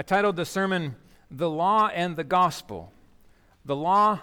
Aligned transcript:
I 0.00 0.02
titled 0.02 0.36
the 0.36 0.46
sermon, 0.46 0.96
The 1.30 1.50
Law 1.50 1.88
and 1.88 2.16
the 2.16 2.24
Gospel. 2.24 2.90
The 3.66 3.76
Law 3.76 4.20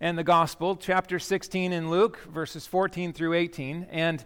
and 0.00 0.16
the 0.16 0.24
Gospel, 0.24 0.74
chapter 0.74 1.18
16 1.18 1.70
in 1.70 1.90
Luke, 1.90 2.18
verses 2.32 2.66
14 2.66 3.12
through 3.12 3.34
18. 3.34 3.88
And 3.90 4.24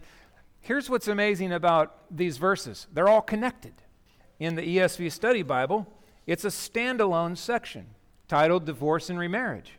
here's 0.60 0.88
what's 0.88 1.08
amazing 1.08 1.50
about 1.50 2.04
these 2.08 2.36
verses 2.36 2.86
they're 2.92 3.08
all 3.08 3.20
connected. 3.20 3.72
In 4.38 4.54
the 4.54 4.62
ESV 4.62 5.10
Study 5.10 5.42
Bible, 5.42 5.92
it's 6.24 6.44
a 6.44 6.50
standalone 6.50 7.36
section 7.36 7.86
titled 8.28 8.64
Divorce 8.64 9.10
and 9.10 9.18
Remarriage. 9.18 9.72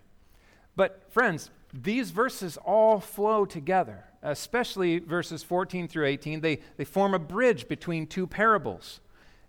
But, 0.76 1.10
friends, 1.10 1.52
these 1.74 2.12
verses 2.12 2.58
all 2.58 3.00
flow 3.00 3.46
together, 3.46 4.04
especially 4.21 5.00
verses 5.00 5.42
14 5.42 5.88
through 5.88 6.05
18. 6.05 6.42
They, 6.42 6.60
they 6.76 6.84
form 6.84 7.14
a 7.14 7.20
bridge 7.20 7.70
between 7.70 8.08
two 8.08 8.28
parables. 8.28 9.00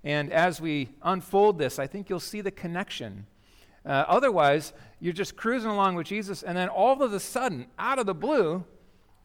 And 0.05 0.33
as 0.33 0.61
we 0.61 0.91
unfold 1.03 1.59
this, 1.59 1.79
I 1.79 1.87
think 1.87 2.11
you'll 2.11 2.21
see 2.21 2.43
the 2.43 2.51
connection. 2.51 3.27
Uh, 3.85 4.05
otherwise, 4.07 4.73
you're 5.01 5.15
just 5.15 5.35
cruising 5.35 5.71
along 5.71 5.95
with 5.97 6.07
Jesus, 6.07 6.43
and 6.43 6.57
then 6.57 6.69
all 6.69 7.03
of 7.03 7.13
a 7.13 7.21
sudden, 7.21 7.67
out 7.79 7.99
of 7.99 8.07
the 8.07 8.15
blue, 8.15 8.65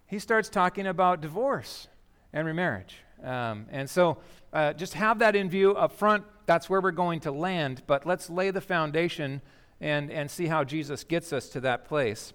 he 0.07 0.19
starts 0.19 0.49
talking 0.49 0.87
about 0.87 1.21
divorce 1.21 1.87
and 2.33 2.47
remarriage. 2.47 2.95
Um, 3.23 3.65
and 3.69 3.89
so, 3.89 4.17
uh, 4.53 4.73
just 4.73 4.93
have 4.93 5.19
that 5.19 5.35
in 5.35 5.49
view 5.49 5.75
up 5.75 5.91
front. 5.91 6.23
That's 6.45 6.69
where 6.69 6.81
we're 6.81 6.91
going 6.91 7.19
to 7.21 7.31
land, 7.31 7.83
but 7.85 8.05
let's 8.05 8.29
lay 8.29 8.49
the 8.49 8.61
foundation 8.61 9.41
and, 9.79 10.09
and 10.09 10.31
see 10.31 10.47
how 10.47 10.63
Jesus 10.63 11.03
gets 11.03 11.31
us 11.31 11.49
to 11.49 11.59
that 11.61 11.85
place. 11.85 12.33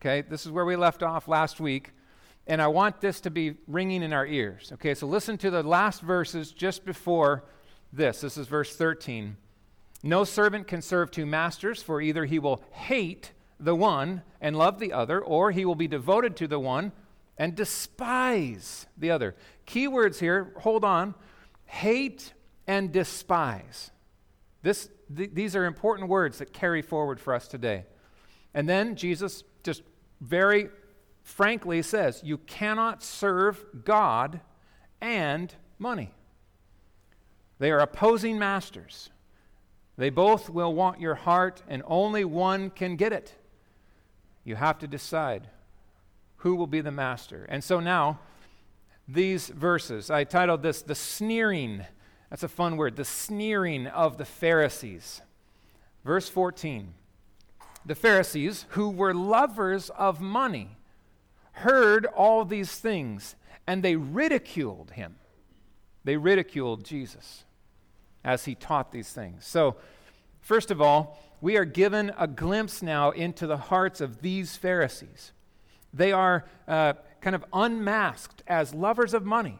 Okay, 0.00 0.22
this 0.22 0.46
is 0.46 0.52
where 0.52 0.64
we 0.64 0.76
left 0.76 1.02
off 1.02 1.28
last 1.28 1.60
week, 1.60 1.92
and 2.46 2.60
I 2.60 2.66
want 2.68 3.00
this 3.00 3.20
to 3.22 3.30
be 3.30 3.54
ringing 3.66 4.02
in 4.02 4.12
our 4.12 4.26
ears. 4.26 4.70
Okay, 4.74 4.94
so 4.94 5.06
listen 5.06 5.38
to 5.38 5.50
the 5.50 5.62
last 5.62 6.02
verses 6.02 6.52
just 6.52 6.84
before 6.84 7.44
this. 7.92 8.20
This 8.20 8.36
is 8.36 8.46
verse 8.46 8.76
13. 8.76 9.36
No 10.02 10.24
servant 10.24 10.66
can 10.66 10.82
serve 10.82 11.10
two 11.10 11.24
masters, 11.24 11.82
for 11.82 12.00
either 12.00 12.26
he 12.26 12.38
will 12.38 12.62
hate 12.70 13.32
the 13.58 13.74
one 13.74 14.22
and 14.40 14.56
love 14.56 14.78
the 14.78 14.92
other, 14.92 15.20
or 15.20 15.50
he 15.50 15.64
will 15.64 15.74
be 15.74 15.88
devoted 15.88 16.36
to 16.36 16.46
the 16.46 16.58
one 16.58 16.92
and 17.38 17.54
despise 17.54 18.86
the 18.98 19.10
other. 19.10 19.34
Key 19.64 19.88
words 19.88 20.20
here, 20.20 20.52
hold 20.58 20.84
on 20.84 21.14
hate 21.74 22.32
and 22.66 22.92
despise. 22.92 23.90
This, 24.62 24.88
th- 25.14 25.30
these 25.32 25.56
are 25.56 25.64
important 25.64 26.08
words 26.08 26.38
that 26.38 26.52
carry 26.52 26.82
forward 26.82 27.20
for 27.20 27.34
us 27.34 27.48
today. 27.48 27.84
And 28.54 28.68
then 28.68 28.94
Jesus 28.94 29.42
just 29.64 29.82
very 30.20 30.68
frankly 31.24 31.82
says, 31.82 32.20
You 32.22 32.38
cannot 32.38 33.02
serve 33.02 33.64
God 33.84 34.40
and 35.00 35.52
money. 35.78 36.12
They 37.58 37.72
are 37.72 37.80
opposing 37.80 38.38
masters. 38.38 39.10
They 39.96 40.10
both 40.10 40.50
will 40.50 40.74
want 40.74 41.00
your 41.00 41.14
heart, 41.14 41.62
and 41.66 41.82
only 41.86 42.24
one 42.24 42.70
can 42.70 42.96
get 42.96 43.12
it. 43.12 43.34
You 44.44 44.56
have 44.56 44.78
to 44.80 44.86
decide 44.86 45.48
who 46.38 46.54
will 46.56 46.66
be 46.66 46.80
the 46.80 46.90
master. 46.90 47.46
And 47.48 47.64
so 47.64 47.80
now, 47.80 48.20
these 49.08 49.48
verses, 49.48 50.10
I 50.10 50.24
titled 50.24 50.62
this 50.62 50.82
The 50.82 50.94
Sneering. 50.94 51.84
That's 52.28 52.42
a 52.42 52.48
fun 52.48 52.76
word. 52.76 52.96
The 52.96 53.04
sneering 53.04 53.86
of 53.86 54.18
the 54.18 54.24
Pharisees. 54.24 55.22
Verse 56.04 56.28
14 56.28 56.92
The 57.86 57.94
Pharisees, 57.94 58.66
who 58.70 58.90
were 58.90 59.14
lovers 59.14 59.90
of 59.90 60.20
money, 60.20 60.76
heard 61.54 62.06
all 62.06 62.44
these 62.44 62.78
things, 62.78 63.36
and 63.66 63.82
they 63.82 63.96
ridiculed 63.96 64.92
him. 64.92 65.16
They 66.04 66.16
ridiculed 66.16 66.84
Jesus 66.84 67.44
as 68.24 68.44
he 68.44 68.54
taught 68.54 68.92
these 68.92 69.10
things. 69.10 69.46
So, 69.46 69.76
first 70.40 70.70
of 70.70 70.80
all, 70.80 71.18
we 71.40 71.56
are 71.56 71.64
given 71.64 72.12
a 72.18 72.26
glimpse 72.26 72.82
now 72.82 73.10
into 73.10 73.46
the 73.46 73.56
hearts 73.56 74.00
of 74.00 74.22
these 74.22 74.56
Pharisees. 74.56 75.32
They 75.92 76.12
are 76.12 76.44
uh, 76.66 76.94
kind 77.20 77.36
of 77.36 77.44
unmasked 77.52 78.42
as 78.46 78.74
lovers 78.74 79.14
of 79.14 79.24
money. 79.24 79.58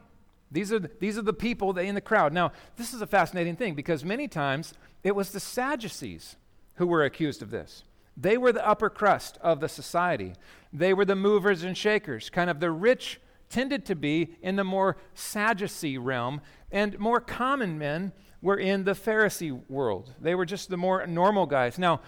These 0.51 0.71
are, 0.71 0.79
the, 0.79 0.91
these 0.99 1.17
are 1.17 1.23
the 1.23 1.33
people 1.33 1.77
in 1.77 1.95
the 1.95 2.01
crowd. 2.01 2.33
Now, 2.33 2.51
this 2.77 2.93
is 2.93 3.01
a 3.01 3.07
fascinating 3.07 3.55
thing 3.55 3.75
because 3.75 4.05
many 4.05 4.27
times 4.27 4.73
it 5.03 5.15
was 5.15 5.31
the 5.31 5.39
Sadducees 5.39 6.35
who 6.75 6.87
were 6.87 7.03
accused 7.03 7.41
of 7.41 7.51
this. 7.51 7.83
They 8.17 8.37
were 8.37 8.51
the 8.51 8.67
upper 8.67 8.89
crust 8.89 9.37
of 9.41 9.59
the 9.59 9.69
society. 9.69 10.33
They 10.71 10.93
were 10.93 11.05
the 11.05 11.15
movers 11.15 11.63
and 11.63 11.77
shakers, 11.77 12.29
kind 12.29 12.49
of 12.49 12.59
the 12.59 12.71
rich 12.71 13.19
tended 13.49 13.85
to 13.85 13.95
be 13.95 14.35
in 14.41 14.55
the 14.55 14.63
more 14.63 14.97
Sadducee 15.13 15.97
realm, 15.97 16.41
and 16.71 16.97
more 16.99 17.19
common 17.19 17.77
men 17.77 18.11
were 18.41 18.57
in 18.57 18.83
the 18.83 18.93
Pharisee 18.93 19.59
world. 19.69 20.13
They 20.19 20.35
were 20.35 20.45
just 20.45 20.69
the 20.69 20.77
more 20.77 21.05
normal 21.07 21.45
guys. 21.45 21.77
Now, 21.77 22.01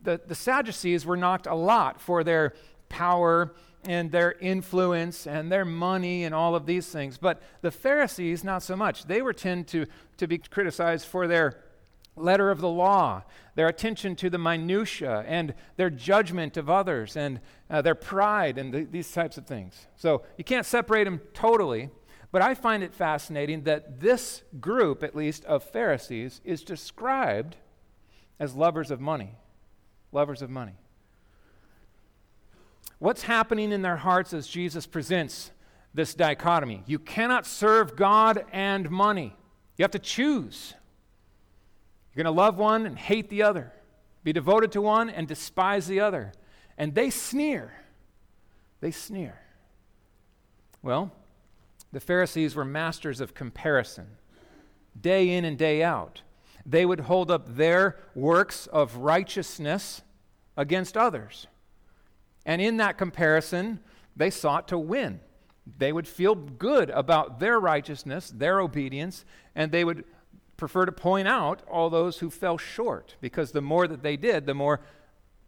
the, 0.00 0.20
the 0.26 0.34
Sadducees 0.34 1.06
were 1.06 1.16
knocked 1.16 1.46
a 1.46 1.54
lot 1.54 2.00
for 2.00 2.24
their 2.24 2.54
power 2.88 3.54
and 3.84 4.10
their 4.10 4.32
influence 4.32 5.26
and 5.26 5.50
their 5.50 5.64
money 5.64 6.24
and 6.24 6.34
all 6.34 6.54
of 6.54 6.66
these 6.66 6.88
things. 6.88 7.18
But 7.18 7.42
the 7.62 7.70
Pharisees, 7.70 8.44
not 8.44 8.62
so 8.62 8.76
much. 8.76 9.04
They 9.04 9.22
were 9.22 9.32
tend 9.32 9.66
to, 9.68 9.86
to 10.18 10.26
be 10.26 10.38
criticized 10.38 11.06
for 11.06 11.26
their 11.26 11.58
letter 12.16 12.50
of 12.50 12.60
the 12.60 12.68
law, 12.68 13.22
their 13.54 13.68
attention 13.68 14.16
to 14.16 14.28
the 14.28 14.38
minutiae, 14.38 15.24
and 15.26 15.54
their 15.76 15.90
judgment 15.90 16.56
of 16.56 16.68
others, 16.68 17.16
and 17.16 17.40
uh, 17.70 17.82
their 17.82 17.94
pride, 17.94 18.58
and 18.58 18.72
th- 18.72 18.88
these 18.90 19.10
types 19.10 19.38
of 19.38 19.46
things. 19.46 19.86
So 19.96 20.22
you 20.36 20.44
can't 20.44 20.66
separate 20.66 21.04
them 21.04 21.20
totally, 21.32 21.90
but 22.30 22.42
I 22.42 22.54
find 22.54 22.82
it 22.82 22.94
fascinating 22.94 23.62
that 23.64 24.00
this 24.00 24.42
group, 24.60 25.02
at 25.02 25.14
least, 25.14 25.44
of 25.44 25.62
Pharisees 25.62 26.40
is 26.44 26.62
described 26.62 27.56
as 28.38 28.54
lovers 28.54 28.90
of 28.90 29.00
money. 29.00 29.34
Lovers 30.12 30.42
of 30.42 30.50
money. 30.50 30.74
What's 32.98 33.22
happening 33.22 33.72
in 33.72 33.82
their 33.82 33.96
hearts 33.96 34.32
as 34.32 34.46
Jesus 34.46 34.86
presents 34.86 35.50
this 35.92 36.14
dichotomy? 36.14 36.84
You 36.86 36.98
cannot 36.98 37.46
serve 37.46 37.96
God 37.96 38.44
and 38.52 38.90
money. 38.90 39.34
You 39.76 39.82
have 39.82 39.90
to 39.92 39.98
choose. 39.98 40.74
You're 42.14 42.24
going 42.24 42.34
to 42.34 42.40
love 42.40 42.58
one 42.58 42.86
and 42.86 42.98
hate 42.98 43.30
the 43.30 43.42
other, 43.42 43.72
be 44.22 44.32
devoted 44.32 44.72
to 44.72 44.82
one 44.82 45.08
and 45.08 45.26
despise 45.26 45.86
the 45.86 46.00
other. 46.00 46.32
And 46.76 46.94
they 46.94 47.10
sneer. 47.10 47.72
They 48.80 48.90
sneer. 48.90 49.40
Well, 50.82 51.12
the 51.92 52.00
Pharisees 52.00 52.54
were 52.54 52.64
masters 52.64 53.20
of 53.20 53.34
comparison, 53.34 54.06
day 54.98 55.30
in 55.30 55.44
and 55.44 55.56
day 55.56 55.82
out. 55.82 56.22
They 56.66 56.84
would 56.84 57.00
hold 57.00 57.30
up 57.30 57.56
their 57.56 57.96
works 58.14 58.66
of 58.66 58.96
righteousness 58.96 60.02
against 60.56 60.96
others. 60.96 61.46
And 62.44 62.60
in 62.60 62.78
that 62.78 62.98
comparison, 62.98 63.80
they 64.16 64.30
sought 64.30 64.68
to 64.68 64.78
win. 64.78 65.20
They 65.78 65.92
would 65.92 66.08
feel 66.08 66.34
good 66.34 66.90
about 66.90 67.38
their 67.38 67.58
righteousness, 67.60 68.32
their 68.34 68.60
obedience, 68.60 69.24
and 69.54 69.70
they 69.70 69.84
would 69.84 70.04
prefer 70.62 70.86
to 70.86 70.92
point 70.92 71.26
out 71.26 71.60
all 71.68 71.90
those 71.90 72.18
who 72.18 72.30
fell 72.30 72.56
short 72.56 73.16
because 73.20 73.50
the 73.50 73.60
more 73.60 73.88
that 73.88 74.04
they 74.04 74.16
did, 74.16 74.46
the 74.46 74.54
more 74.54 74.80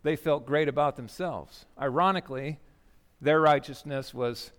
they 0.02 0.16
felt 0.16 0.44
great 0.44 0.66
about 0.66 0.97
themselves. 0.97 1.66
Ironically, 1.80 2.58
their 3.20 3.41
righteousness 3.41 4.12
was 4.12 4.50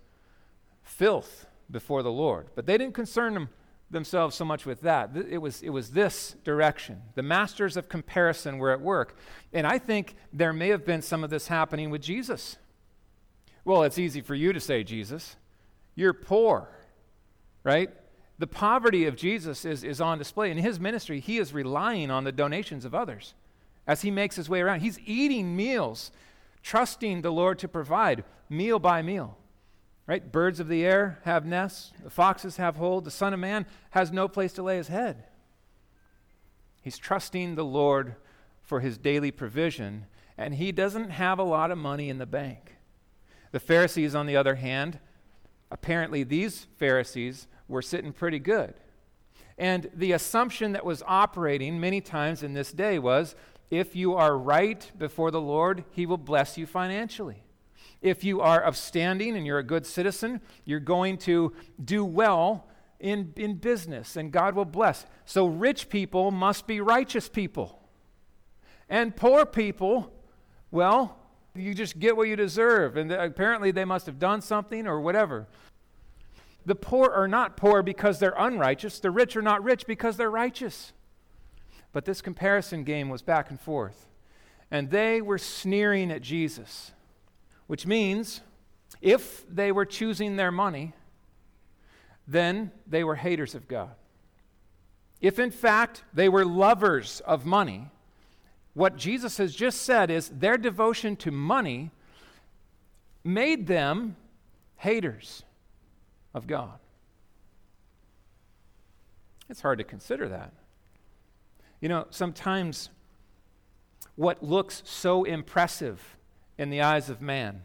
filth 0.82 1.44
before 1.70 2.02
the 2.02 2.10
Lord. 2.10 2.46
But 2.54 2.64
they 2.64 2.78
didn't 2.78 2.94
concern 2.94 3.34
them, 3.34 3.50
themselves 3.90 4.34
so 4.34 4.46
much 4.46 4.64
with 4.64 4.80
that. 4.80 5.10
It 5.14 5.36
was, 5.42 5.62
it 5.62 5.68
was 5.68 5.90
this 5.90 6.36
direction. 6.42 7.02
The 7.16 7.22
masters 7.22 7.76
of 7.76 7.90
comparison 7.90 8.56
were 8.56 8.72
at 8.72 8.80
work. 8.80 9.18
And 9.52 9.66
I 9.66 9.76
think 9.76 10.16
there 10.32 10.54
may 10.54 10.68
have 10.68 10.86
been 10.86 11.02
some 11.02 11.22
of 11.22 11.28
this 11.28 11.48
happening 11.48 11.90
with 11.90 12.00
Jesus. 12.00 12.56
Well, 13.62 13.82
it's 13.82 13.98
easy 13.98 14.22
for 14.22 14.34
you 14.34 14.54
to 14.54 14.60
say, 14.60 14.84
Jesus. 14.84 15.36
You're 15.94 16.14
poor, 16.14 16.70
right? 17.62 17.90
The 18.38 18.46
poverty 18.46 19.06
of 19.06 19.16
Jesus 19.16 19.64
is, 19.64 19.82
is 19.82 20.00
on 20.00 20.18
display. 20.18 20.50
In 20.50 20.58
his 20.58 20.78
ministry, 20.78 21.20
he 21.20 21.38
is 21.38 21.54
relying 21.54 22.10
on 22.10 22.24
the 22.24 22.32
donations 22.32 22.84
of 22.84 22.94
others 22.94 23.34
as 23.86 24.02
he 24.02 24.10
makes 24.10 24.36
his 24.36 24.48
way 24.48 24.60
around. 24.60 24.80
He's 24.80 24.98
eating 25.06 25.56
meals, 25.56 26.10
trusting 26.62 27.22
the 27.22 27.32
Lord 27.32 27.58
to 27.60 27.68
provide 27.68 28.24
meal 28.50 28.78
by 28.78 29.02
meal. 29.02 29.38
Right? 30.06 30.30
Birds 30.30 30.60
of 30.60 30.68
the 30.68 30.84
air 30.84 31.18
have 31.24 31.44
nests, 31.44 31.92
the 32.02 32.10
foxes 32.10 32.58
have 32.58 32.76
hold, 32.76 33.04
the 33.04 33.10
Son 33.10 33.34
of 33.34 33.40
Man 33.40 33.66
has 33.90 34.12
no 34.12 34.28
place 34.28 34.52
to 34.52 34.62
lay 34.62 34.76
his 34.76 34.88
head. 34.88 35.24
He's 36.80 36.98
trusting 36.98 37.54
the 37.54 37.64
Lord 37.64 38.14
for 38.62 38.80
his 38.80 38.98
daily 38.98 39.32
provision, 39.32 40.06
and 40.38 40.54
he 40.54 40.70
doesn't 40.70 41.10
have 41.10 41.40
a 41.40 41.44
lot 41.44 41.72
of 41.72 41.78
money 41.78 42.08
in 42.08 42.18
the 42.18 42.26
bank. 42.26 42.76
The 43.50 43.58
Pharisees, 43.58 44.14
on 44.14 44.26
the 44.26 44.36
other 44.36 44.56
hand, 44.56 45.00
apparently 45.72 46.22
these 46.22 46.68
Pharisees 46.76 47.48
were 47.68 47.82
sitting 47.82 48.12
pretty 48.12 48.38
good. 48.38 48.74
And 49.58 49.90
the 49.94 50.12
assumption 50.12 50.72
that 50.72 50.84
was 50.84 51.02
operating 51.06 51.80
many 51.80 52.00
times 52.00 52.42
in 52.42 52.52
this 52.52 52.72
day 52.72 52.98
was 52.98 53.34
if 53.70 53.96
you 53.96 54.14
are 54.14 54.36
right 54.36 54.90
before 54.98 55.30
the 55.30 55.40
Lord, 55.40 55.84
He 55.90 56.06
will 56.06 56.18
bless 56.18 56.58
you 56.58 56.66
financially. 56.66 57.42
If 58.02 58.22
you 58.22 58.40
are 58.40 58.64
upstanding 58.64 59.36
and 59.36 59.46
you're 59.46 59.58
a 59.58 59.64
good 59.64 59.86
citizen, 59.86 60.40
you're 60.64 60.80
going 60.80 61.18
to 61.18 61.54
do 61.82 62.04
well 62.04 62.66
in, 63.00 63.32
in 63.36 63.54
business, 63.54 64.16
and 64.16 64.30
God 64.30 64.54
will 64.54 64.64
bless. 64.64 65.06
So 65.24 65.46
rich 65.46 65.88
people 65.88 66.30
must 66.30 66.66
be 66.66 66.80
righteous 66.80 67.28
people. 67.28 67.80
And 68.88 69.16
poor 69.16 69.44
people, 69.44 70.12
well, 70.70 71.18
you 71.54 71.74
just 71.74 71.98
get 71.98 72.16
what 72.16 72.28
you 72.28 72.36
deserve. 72.36 72.96
And 72.96 73.10
apparently 73.10 73.70
they 73.70 73.84
must 73.84 74.06
have 74.06 74.18
done 74.18 74.40
something 74.40 74.86
or 74.86 75.00
whatever. 75.00 75.46
The 76.66 76.74
poor 76.74 77.10
are 77.10 77.28
not 77.28 77.56
poor 77.56 77.82
because 77.82 78.18
they're 78.18 78.34
unrighteous. 78.36 78.98
The 78.98 79.12
rich 79.12 79.36
are 79.36 79.42
not 79.42 79.62
rich 79.62 79.86
because 79.86 80.16
they're 80.16 80.30
righteous. 80.30 80.92
But 81.92 82.04
this 82.04 82.20
comparison 82.20 82.82
game 82.82 83.08
was 83.08 83.22
back 83.22 83.50
and 83.50 83.60
forth. 83.60 84.08
And 84.68 84.90
they 84.90 85.22
were 85.22 85.38
sneering 85.38 86.10
at 86.10 86.22
Jesus, 86.22 86.90
which 87.68 87.86
means 87.86 88.40
if 89.00 89.44
they 89.48 89.70
were 89.70 89.86
choosing 89.86 90.34
their 90.34 90.50
money, 90.50 90.92
then 92.26 92.72
they 92.84 93.04
were 93.04 93.14
haters 93.14 93.54
of 93.54 93.68
God. 93.68 93.94
If 95.20 95.38
in 95.38 95.52
fact 95.52 96.02
they 96.12 96.28
were 96.28 96.44
lovers 96.44 97.22
of 97.24 97.46
money, 97.46 97.90
what 98.74 98.96
Jesus 98.96 99.38
has 99.38 99.54
just 99.54 99.82
said 99.82 100.10
is 100.10 100.28
their 100.28 100.58
devotion 100.58 101.14
to 101.16 101.30
money 101.30 101.92
made 103.22 103.68
them 103.68 104.16
haters 104.76 105.44
of 106.36 106.46
God. 106.46 106.78
It's 109.48 109.62
hard 109.62 109.78
to 109.78 109.84
consider 109.84 110.28
that. 110.28 110.52
You 111.80 111.88
know, 111.88 112.06
sometimes 112.10 112.90
what 114.16 114.42
looks 114.42 114.82
so 114.84 115.24
impressive 115.24 116.16
in 116.58 116.68
the 116.68 116.82
eyes 116.82 117.08
of 117.08 117.22
man 117.22 117.62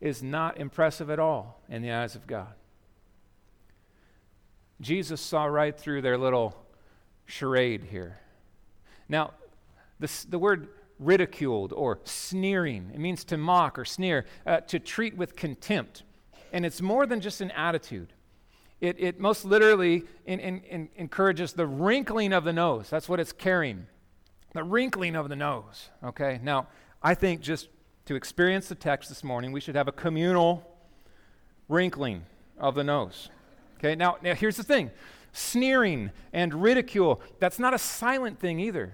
is 0.00 0.22
not 0.22 0.58
impressive 0.58 1.10
at 1.10 1.18
all 1.18 1.60
in 1.68 1.82
the 1.82 1.92
eyes 1.92 2.14
of 2.14 2.26
God. 2.26 2.54
Jesus 4.80 5.20
saw 5.20 5.44
right 5.44 5.78
through 5.78 6.00
their 6.00 6.16
little 6.16 6.56
charade 7.26 7.84
here. 7.84 8.18
Now, 9.06 9.32
this, 10.00 10.24
the 10.24 10.38
word 10.38 10.68
ridiculed 10.98 11.74
or 11.74 12.00
sneering, 12.04 12.90
it 12.94 13.00
means 13.00 13.22
to 13.24 13.36
mock 13.36 13.78
or 13.78 13.84
sneer, 13.84 14.24
uh, 14.46 14.60
to 14.60 14.78
treat 14.78 15.16
with 15.16 15.36
contempt. 15.36 16.04
And 16.54 16.64
it's 16.64 16.80
more 16.80 17.04
than 17.04 17.20
just 17.20 17.40
an 17.40 17.50
attitude. 17.50 18.12
It, 18.80 18.96
it 19.00 19.18
most 19.18 19.44
literally 19.44 20.04
in, 20.24 20.38
in, 20.38 20.60
in 20.60 20.88
encourages 20.94 21.52
the 21.52 21.66
wrinkling 21.66 22.32
of 22.32 22.44
the 22.44 22.52
nose. 22.52 22.88
That's 22.88 23.08
what 23.08 23.18
it's 23.18 23.32
carrying. 23.32 23.88
The 24.52 24.62
wrinkling 24.62 25.16
of 25.16 25.28
the 25.28 25.34
nose. 25.34 25.90
Okay? 26.04 26.38
Now, 26.44 26.68
I 27.02 27.14
think 27.14 27.40
just 27.40 27.70
to 28.04 28.14
experience 28.14 28.68
the 28.68 28.76
text 28.76 29.08
this 29.08 29.24
morning, 29.24 29.50
we 29.50 29.58
should 29.58 29.74
have 29.74 29.88
a 29.88 29.92
communal 29.92 30.64
wrinkling 31.68 32.24
of 32.56 32.76
the 32.76 32.84
nose. 32.84 33.30
Okay? 33.78 33.96
Now, 33.96 34.18
now 34.22 34.34
here's 34.34 34.56
the 34.56 34.62
thing 34.62 34.92
sneering 35.32 36.12
and 36.32 36.54
ridicule, 36.54 37.20
that's 37.40 37.58
not 37.58 37.74
a 37.74 37.78
silent 37.78 38.38
thing 38.38 38.60
either. 38.60 38.92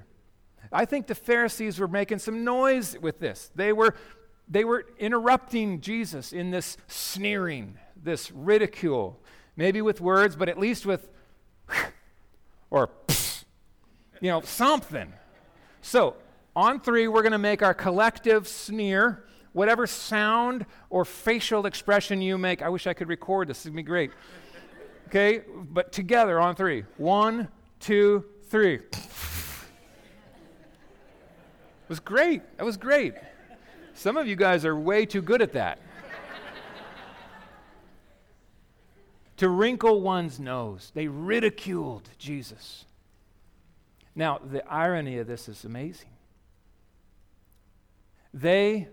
I 0.73 0.87
think 0.87 1.09
the 1.09 1.15
Pharisees 1.15 1.79
were 1.79 1.89
making 1.89 2.21
some 2.21 2.43
noise 2.43 2.97
with 2.99 3.21
this. 3.21 3.51
They 3.55 3.75
were, 3.75 3.95
they 4.51 4.65
were 4.65 4.85
interrupting 4.99 5.81
Jesus 5.81 6.33
in 6.33 6.51
this 6.51 6.77
sneering, 6.89 7.79
this 8.03 8.33
ridicule, 8.33 9.21
maybe 9.57 9.81
with 9.81 10.01
words, 10.01 10.35
but 10.35 10.49
at 10.49 10.59
least 10.59 10.85
with, 10.85 11.09
or, 12.71 12.91
you 14.21 14.29
know, 14.29 14.41
something. 14.41 15.13
So, 15.83 16.17
on 16.57 16.81
three, 16.81 17.07
we're 17.07 17.23
going 17.23 17.31
to 17.33 17.39
make 17.39 17.63
our 17.63 17.75
collective 17.75 18.49
sneer. 18.49 19.25
Whatever 19.53 19.87
sound 19.87 20.67
or 20.91 21.05
facial 21.05 21.67
expression 21.67 22.21
you 22.21 22.37
make, 22.37 22.61
I 22.61 22.69
wish 22.69 22.87
I 22.87 22.95
could 22.95 23.09
record 23.09 23.49
this, 23.49 23.65
it'd 23.65 23.77
be 23.77 23.83
great. 23.83 24.11
Okay, 25.09 25.43
but 25.73 25.91
together 25.91 26.39
on 26.39 26.55
three. 26.55 26.85
One, 26.97 27.49
two, 27.81 28.25
three. 28.45 28.75
It 28.75 28.85
was 31.89 31.99
great. 31.99 32.43
That 32.59 32.65
was 32.65 32.77
great. 32.77 33.15
Some 34.01 34.17
of 34.17 34.27
you 34.27 34.35
guys 34.35 34.65
are 34.65 34.75
way 34.75 35.05
too 35.05 35.21
good 35.21 35.43
at 35.43 35.53
that. 35.53 35.79
to 39.37 39.47
wrinkle 39.47 40.01
one's 40.01 40.41
nose. 40.41 40.91
They 40.95 41.07
ridiculed 41.07 42.09
Jesus. 42.17 42.87
Now, 44.15 44.39
the 44.39 44.67
irony 44.67 45.19
of 45.19 45.27
this 45.27 45.51
is 45.51 45.67
amazing. 45.67 46.09
They 48.33 48.89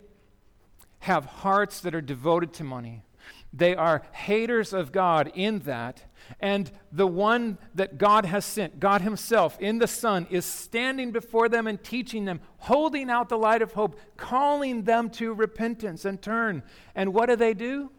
have 1.00 1.24
hearts 1.24 1.80
that 1.80 1.96
are 1.96 2.02
devoted 2.02 2.52
to 2.56 2.66
money. 2.66 3.06
They 3.54 3.78
are 3.78 4.04
haters 4.12 4.74
of 4.74 4.92
God 4.92 5.32
in 5.34 5.60
that. 5.60 6.04
And 6.40 6.72
the 6.92 7.08
one 7.08 7.58
that 7.76 7.98
God 7.98 8.26
has 8.26 8.46
sent, 8.46 8.80
God 8.80 9.02
Himself 9.02 9.60
in 9.60 9.80
the 9.80 9.88
Son, 9.88 10.28
is 10.30 10.46
standing 10.46 11.12
before 11.12 11.50
them 11.50 11.68
and 11.68 11.84
teaching 11.84 12.26
them, 12.26 12.42
holding 12.58 13.10
out 13.10 13.30
the 13.30 13.38
light 13.38 13.62
of 13.62 13.74
hope, 13.74 14.00
calling 14.18 14.84
them 14.84 15.10
to 15.12 15.34
repentance 15.34 16.06
and 16.06 16.22
turn. 16.22 16.64
And 16.96 17.14
what 17.14 17.28
do 17.28 17.36
they 17.36 17.54
do? 17.54 17.92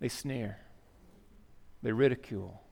They 0.00 0.08
sneer, 0.08 0.58
they 1.82 1.92
ridicule. 1.92 2.62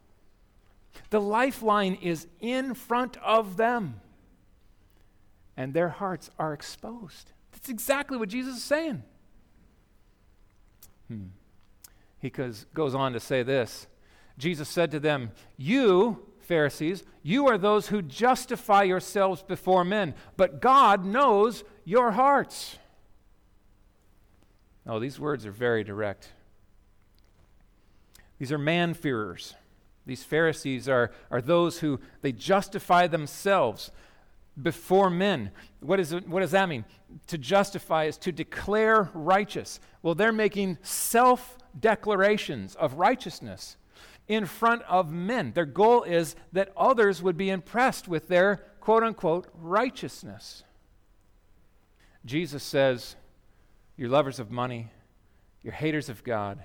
The 1.10 1.20
lifeline 1.20 1.94
is 2.00 2.26
in 2.40 2.74
front 2.74 3.16
of 3.18 3.56
them, 3.56 4.00
and 5.56 5.74
their 5.74 5.88
hearts 5.88 6.30
are 6.38 6.52
exposed. 6.52 7.32
That's 7.52 7.68
exactly 7.68 8.16
what 8.16 8.28
Jesus 8.28 8.56
is 8.56 8.64
saying. 8.64 9.02
Hmm. 11.08 11.26
He 12.18 12.30
goes, 12.30 12.66
goes 12.74 12.94
on 12.94 13.12
to 13.12 13.20
say 13.20 13.42
this 13.42 13.86
Jesus 14.38 14.68
said 14.68 14.90
to 14.90 15.00
them, 15.00 15.32
You, 15.56 16.26
Pharisees, 16.40 17.04
you 17.22 17.46
are 17.48 17.58
those 17.58 17.88
who 17.88 18.02
justify 18.02 18.82
yourselves 18.82 19.42
before 19.42 19.84
men, 19.84 20.14
but 20.36 20.60
God 20.60 21.04
knows 21.04 21.64
your 21.84 22.12
hearts. 22.12 22.78
Oh, 24.86 25.00
these 25.00 25.18
words 25.18 25.44
are 25.46 25.50
very 25.50 25.82
direct. 25.82 26.32
These 28.38 28.52
are 28.52 28.58
man-fearers. 28.58 29.54
These 30.04 30.22
Pharisees 30.22 30.88
are, 30.88 31.10
are 31.30 31.40
those 31.40 31.80
who 31.80 31.98
they 32.20 32.30
justify 32.30 33.06
themselves 33.08 33.90
before 34.60 35.10
men. 35.10 35.50
What, 35.80 35.98
is, 35.98 36.12
what 36.12 36.40
does 36.40 36.52
that 36.52 36.68
mean? 36.68 36.84
To 37.28 37.38
justify 37.38 38.04
is 38.04 38.16
to 38.18 38.32
declare 38.32 39.10
righteous. 39.14 39.80
Well, 40.02 40.14
they're 40.14 40.32
making 40.32 40.78
self 40.82 41.58
declarations 41.78 42.74
of 42.76 42.94
righteousness 42.94 43.76
in 44.28 44.46
front 44.46 44.82
of 44.82 45.10
men. 45.10 45.52
Their 45.52 45.66
goal 45.66 46.02
is 46.02 46.36
that 46.52 46.72
others 46.76 47.22
would 47.22 47.36
be 47.36 47.50
impressed 47.50 48.08
with 48.08 48.28
their 48.28 48.56
quote 48.80 49.02
unquote 49.02 49.48
righteousness. 49.54 50.64
Jesus 52.24 52.62
says, 52.62 53.16
You're 53.96 54.08
lovers 54.08 54.38
of 54.38 54.50
money, 54.50 54.90
you're 55.62 55.72
haters 55.72 56.08
of 56.08 56.24
God, 56.24 56.58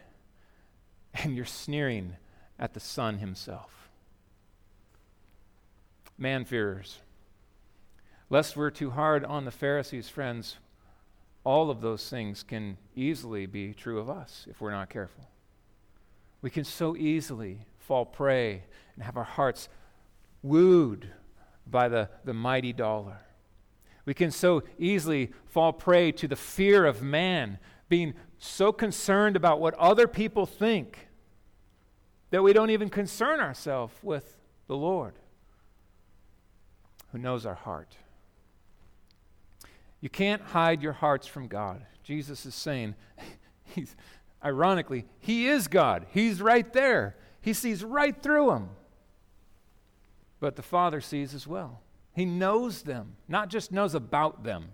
and 1.14 1.36
you're 1.36 1.46
sneering 1.46 2.16
at 2.60 2.74
the 2.74 2.80
Son 2.80 3.20
Himself. 3.20 3.90
Man-fearers. 6.18 7.00
Lest 8.30 8.56
we're 8.56 8.70
too 8.70 8.92
hard 8.92 9.26
on 9.26 9.46
the 9.46 9.52
Pharisees, 9.52 10.08
friends, 10.08 10.58
all 11.44 11.70
of 11.70 11.82
those 11.82 12.08
things 12.10 12.44
can 12.44 12.78
easily 12.96 13.46
be 13.46 13.74
true 13.74 14.00
of 14.00 14.10
us 14.10 14.48
if 14.50 14.62
we're 14.62 14.72
not 14.72 14.90
careful. 14.90 15.31
We 16.42 16.50
can 16.50 16.64
so 16.64 16.96
easily 16.96 17.66
fall 17.78 18.06
prey 18.06 18.64
and 18.96 19.04
have 19.04 19.18
our 19.18 19.24
hearts 19.24 19.70
wooed 20.42 21.10
by 21.68 21.88
the, 21.88 22.10
the 22.26 22.34
mighty 22.34 22.74
dollar. 22.74 23.20
We 24.06 24.14
can 24.14 24.32
so 24.32 24.64
easily 24.80 25.32
fall 25.46 25.74
prey 25.74 26.12
to 26.14 26.28
the 26.28 26.36
fear 26.36 26.86
of 26.86 27.02
man, 27.02 27.60
being 27.88 28.14
so 28.40 28.72
concerned 28.72 29.36
about 29.36 29.60
what 29.60 29.74
other 29.76 30.08
people 30.08 30.46
think 30.46 31.08
that 32.32 32.42
we 32.42 32.54
don't 32.54 32.72
even 32.72 32.90
concern 32.90 33.40
ourselves 33.40 33.94
with 34.02 34.38
the 34.68 34.76
Lord 34.76 35.14
who 37.12 37.18
knows 37.18 37.46
our 37.46 37.56
heart. 37.56 37.98
You 40.00 40.10
can't 40.10 40.42
hide 40.42 40.82
your 40.82 40.94
hearts 40.94 41.28
from 41.28 41.48
God. 41.48 41.86
Jesus 42.04 42.46
is 42.46 42.56
saying, 42.56 42.96
he's, 43.64 43.96
ironically, 44.44 45.06
He 45.20 45.48
is 45.48 45.68
God. 45.68 46.06
He's 46.12 46.42
right 46.42 46.72
there. 46.74 47.16
He 47.42 47.54
sees 47.54 47.84
right 47.84 48.20
through 48.22 48.48
them. 48.48 48.70
But 50.40 50.56
the 50.56 50.62
Father 50.62 51.02
sees 51.02 51.34
as 51.34 51.48
well. 51.48 51.82
He 52.14 52.26
knows 52.26 52.82
them, 52.84 53.16
not 53.28 53.50
just 53.50 53.72
knows 53.72 53.96
about 53.96 54.44
them. 54.44 54.70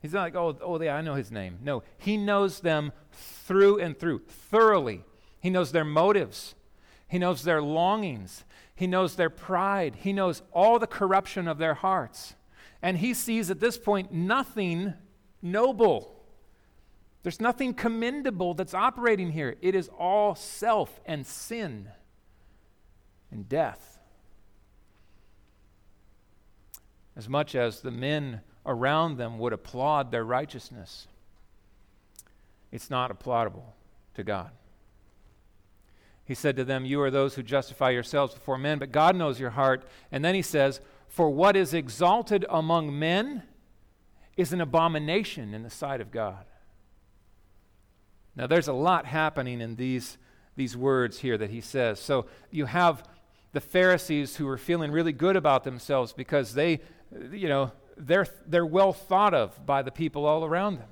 He's 0.00 0.12
not 0.12 0.22
like, 0.22 0.36
oh, 0.36 0.56
oh 0.60 0.80
yeah, 0.80 0.94
I 0.94 1.00
know 1.00 1.14
his 1.14 1.32
name. 1.32 1.58
No, 1.62 1.82
he 1.98 2.16
knows 2.16 2.60
them 2.60 2.92
through 3.12 3.80
and 3.80 3.98
through, 3.98 4.20
thoroughly. 4.28 5.04
He 5.40 5.50
knows 5.50 5.72
their 5.72 5.84
motives. 5.84 6.54
He 7.08 7.18
knows 7.18 7.42
their 7.44 7.62
longings. 7.62 8.44
He 8.74 8.86
knows 8.86 9.16
their 9.16 9.30
pride. 9.30 9.96
He 10.00 10.12
knows 10.12 10.42
all 10.52 10.78
the 10.78 10.86
corruption 10.86 11.48
of 11.48 11.58
their 11.58 11.74
hearts. 11.74 12.34
And 12.82 12.98
he 12.98 13.14
sees 13.14 13.50
at 13.50 13.60
this 13.60 13.78
point 13.78 14.12
nothing 14.12 14.94
noble. 15.40 16.15
There's 17.26 17.40
nothing 17.40 17.74
commendable 17.74 18.54
that's 18.54 18.72
operating 18.72 19.32
here. 19.32 19.56
It 19.60 19.74
is 19.74 19.90
all 19.98 20.36
self 20.36 21.00
and 21.04 21.26
sin 21.26 21.88
and 23.32 23.48
death. 23.48 23.98
As 27.16 27.28
much 27.28 27.56
as 27.56 27.80
the 27.80 27.90
men 27.90 28.42
around 28.64 29.16
them 29.16 29.40
would 29.40 29.52
applaud 29.52 30.12
their 30.12 30.22
righteousness, 30.22 31.08
it's 32.70 32.90
not 32.90 33.10
applaudable 33.10 33.74
to 34.14 34.22
God. 34.22 34.52
He 36.24 36.34
said 36.34 36.54
to 36.54 36.64
them, 36.64 36.84
You 36.84 37.00
are 37.00 37.10
those 37.10 37.34
who 37.34 37.42
justify 37.42 37.90
yourselves 37.90 38.34
before 38.34 38.56
men, 38.56 38.78
but 38.78 38.92
God 38.92 39.16
knows 39.16 39.40
your 39.40 39.50
heart. 39.50 39.84
And 40.12 40.24
then 40.24 40.36
he 40.36 40.42
says, 40.42 40.80
For 41.08 41.28
what 41.28 41.56
is 41.56 41.74
exalted 41.74 42.46
among 42.48 42.96
men 42.96 43.42
is 44.36 44.52
an 44.52 44.60
abomination 44.60 45.52
in 45.54 45.64
the 45.64 45.70
sight 45.70 46.00
of 46.00 46.12
God. 46.12 46.44
Now, 48.36 48.46
there's 48.46 48.68
a 48.68 48.72
lot 48.72 49.06
happening 49.06 49.60
in 49.60 49.76
these, 49.76 50.18
these 50.56 50.76
words 50.76 51.20
here 51.20 51.38
that 51.38 51.50
he 51.50 51.60
says. 51.60 51.98
So, 51.98 52.26
you 52.50 52.66
have 52.66 53.02
the 53.52 53.60
Pharisees 53.60 54.36
who 54.36 54.46
are 54.48 54.58
feeling 54.58 54.92
really 54.92 55.12
good 55.12 55.34
about 55.34 55.64
themselves 55.64 56.12
because 56.12 56.52
they, 56.52 56.80
you 57.32 57.48
know, 57.48 57.72
they're, 57.96 58.26
they're 58.46 58.66
well 58.66 58.92
thought 58.92 59.32
of 59.32 59.64
by 59.64 59.80
the 59.80 59.90
people 59.90 60.26
all 60.26 60.44
around 60.44 60.78
them. 60.78 60.88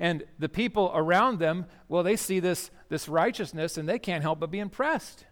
And 0.00 0.24
the 0.38 0.48
people 0.48 0.90
around 0.94 1.40
them, 1.40 1.66
well, 1.88 2.02
they 2.02 2.16
see 2.16 2.40
this, 2.40 2.70
this 2.88 3.08
righteousness 3.08 3.76
and 3.76 3.88
they 3.88 3.98
can't 3.98 4.22
help 4.22 4.40
but 4.40 4.50
be 4.50 4.60
impressed. 4.60 5.26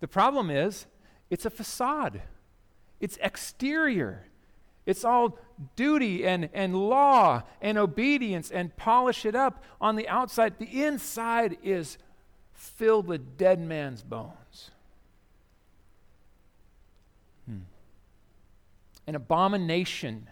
The 0.00 0.08
problem 0.08 0.50
is, 0.50 0.86
it's 1.30 1.46
a 1.46 1.50
facade, 1.50 2.22
it's 3.00 3.18
exterior. 3.22 4.26
It's 4.88 5.04
all 5.04 5.38
duty 5.76 6.26
and, 6.26 6.48
and 6.54 6.74
law 6.74 7.42
and 7.60 7.76
obedience 7.76 8.50
and 8.50 8.74
polish 8.74 9.26
it 9.26 9.34
up 9.34 9.62
on 9.82 9.96
the 9.96 10.08
outside. 10.08 10.58
The 10.58 10.82
inside 10.82 11.58
is 11.62 11.98
filled 12.54 13.06
with 13.06 13.36
dead 13.36 13.60
man's 13.60 14.02
bones. 14.02 14.70
Hmm. 17.46 17.58
An 19.06 19.14
abomination. 19.14 20.26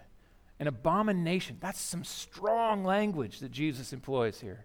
An 0.58 0.68
abomination. 0.68 1.58
That's 1.60 1.78
some 1.78 2.02
strong 2.02 2.82
language 2.82 3.40
that 3.40 3.52
Jesus 3.52 3.92
employs 3.92 4.40
here. 4.40 4.64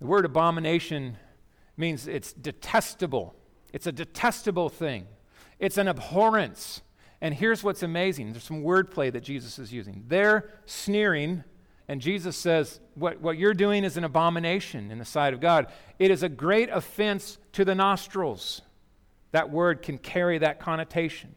The 0.00 0.06
word 0.06 0.26
abomination 0.26 1.16
means 1.78 2.06
it's 2.06 2.34
detestable. 2.34 3.34
It's 3.72 3.86
a 3.86 3.92
detestable 3.92 4.68
thing. 4.68 5.06
It's 5.58 5.78
an 5.78 5.88
abhorrence. 5.88 6.82
And 7.20 7.34
here's 7.34 7.64
what's 7.64 7.82
amazing 7.82 8.32
there's 8.32 8.44
some 8.44 8.62
wordplay 8.62 9.12
that 9.12 9.22
Jesus 9.22 9.58
is 9.58 9.72
using. 9.72 10.04
They're 10.08 10.50
sneering, 10.66 11.44
and 11.88 12.00
Jesus 12.00 12.36
says, 12.36 12.80
what, 12.94 13.20
what 13.20 13.38
you're 13.38 13.54
doing 13.54 13.84
is 13.84 13.96
an 13.96 14.04
abomination 14.04 14.90
in 14.90 14.98
the 14.98 15.04
sight 15.04 15.32
of 15.32 15.40
God. 15.40 15.66
It 15.98 16.10
is 16.10 16.22
a 16.22 16.28
great 16.28 16.68
offense 16.68 17.38
to 17.52 17.64
the 17.64 17.74
nostrils. 17.74 18.62
That 19.32 19.50
word 19.50 19.82
can 19.82 19.98
carry 19.98 20.38
that 20.38 20.60
connotation. 20.60 21.34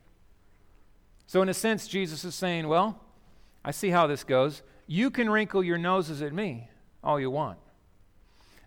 So, 1.28 1.42
in 1.42 1.50
a 1.50 1.54
sense, 1.54 1.88
Jesus 1.88 2.24
is 2.24 2.34
saying, 2.34 2.68
Well, 2.68 3.00
I 3.64 3.72
see 3.72 3.90
how 3.90 4.08
this 4.08 4.24
goes. 4.24 4.64
You 4.88 5.12
can 5.12 5.30
wrinkle 5.30 5.64
your 5.64 5.78
noses 5.78 6.22
at 6.22 6.34
me 6.34 6.70
all 7.04 7.20
you 7.20 7.30
want. 7.30 7.60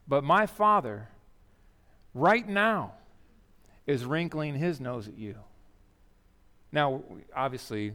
But 0.06 0.22
my 0.22 0.46
Father, 0.46 1.08
right 2.14 2.46
now, 2.46 2.92
is 3.86 4.04
wrinkling 4.04 4.54
his 4.54 4.80
nose 4.80 5.08
at 5.08 5.18
you. 5.18 5.36
Now, 6.72 7.02
obviously, 7.36 7.92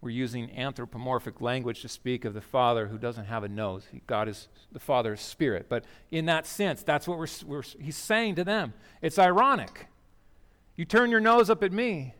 we're 0.00 0.10
using 0.10 0.56
anthropomorphic 0.56 1.40
language 1.40 1.82
to 1.82 1.88
speak 1.88 2.24
of 2.24 2.34
the 2.34 2.40
Father 2.40 2.86
who 2.86 2.98
doesn't 2.98 3.24
have 3.24 3.42
a 3.42 3.48
nose. 3.48 3.84
God 4.06 4.28
is 4.28 4.48
the 4.70 4.78
Father's 4.78 5.20
spirit. 5.20 5.66
But 5.68 5.84
in 6.10 6.26
that 6.26 6.46
sense, 6.46 6.82
that's 6.82 7.08
what 7.08 7.18
we're, 7.18 7.26
we're, 7.46 7.62
he's 7.80 7.96
saying 7.96 8.36
to 8.36 8.44
them. 8.44 8.74
It's 9.02 9.18
ironic. 9.18 9.88
You 10.76 10.84
turn 10.84 11.10
your 11.10 11.20
nose 11.20 11.50
up 11.50 11.64
at 11.64 11.72
me, 11.72 12.14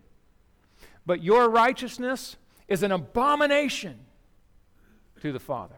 but 1.06 1.22
your 1.22 1.48
righteousness 1.48 2.36
is 2.66 2.82
an 2.82 2.90
abomination 2.90 4.00
to 5.20 5.32
the 5.32 5.38
Father. 5.38 5.76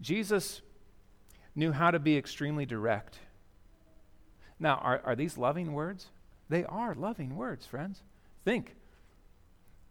Jesus 0.00 0.62
knew 1.54 1.72
how 1.72 1.90
to 1.90 1.98
be 1.98 2.16
extremely 2.16 2.64
direct. 2.64 3.18
Now, 4.58 4.76
are, 4.76 5.02
are 5.04 5.16
these 5.16 5.36
loving 5.36 5.72
words? 5.72 6.06
They 6.48 6.64
are 6.64 6.94
loving 6.94 7.36
words, 7.36 7.66
friends. 7.66 8.02
Think. 8.44 8.74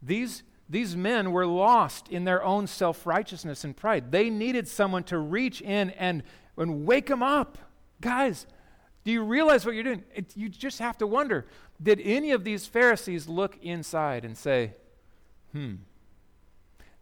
These, 0.02 0.44
these 0.70 0.96
men 0.96 1.32
were 1.32 1.46
lost 1.46 2.10
in 2.10 2.24
their 2.24 2.44
own 2.44 2.68
self 2.68 3.06
righteousness 3.06 3.64
and 3.64 3.76
pride. 3.76 4.12
They 4.12 4.30
needed 4.30 4.68
someone 4.68 5.04
to 5.06 5.18
reach 5.18 5.62
in 5.62 5.92
and, 5.92 6.24
and 6.58 6.86
wake 6.86 7.08
them 7.08 7.22
up. 7.22 7.58
Guys, 8.02 8.48
do 9.04 9.12
you 9.12 9.24
realize 9.24 9.66
what 9.66 9.76
you're 9.76 9.84
doing? 9.84 10.04
It, 10.16 10.36
you 10.36 10.50
just 10.50 10.80
have 10.80 10.98
to 11.00 11.08
wonder 11.08 11.46
did 11.82 12.02
any 12.04 12.32
of 12.32 12.44
these 12.44 12.66
Pharisees 12.66 13.28
look 13.28 13.56
inside 13.62 14.26
and 14.26 14.36
say, 14.36 14.74
hmm, 15.52 15.76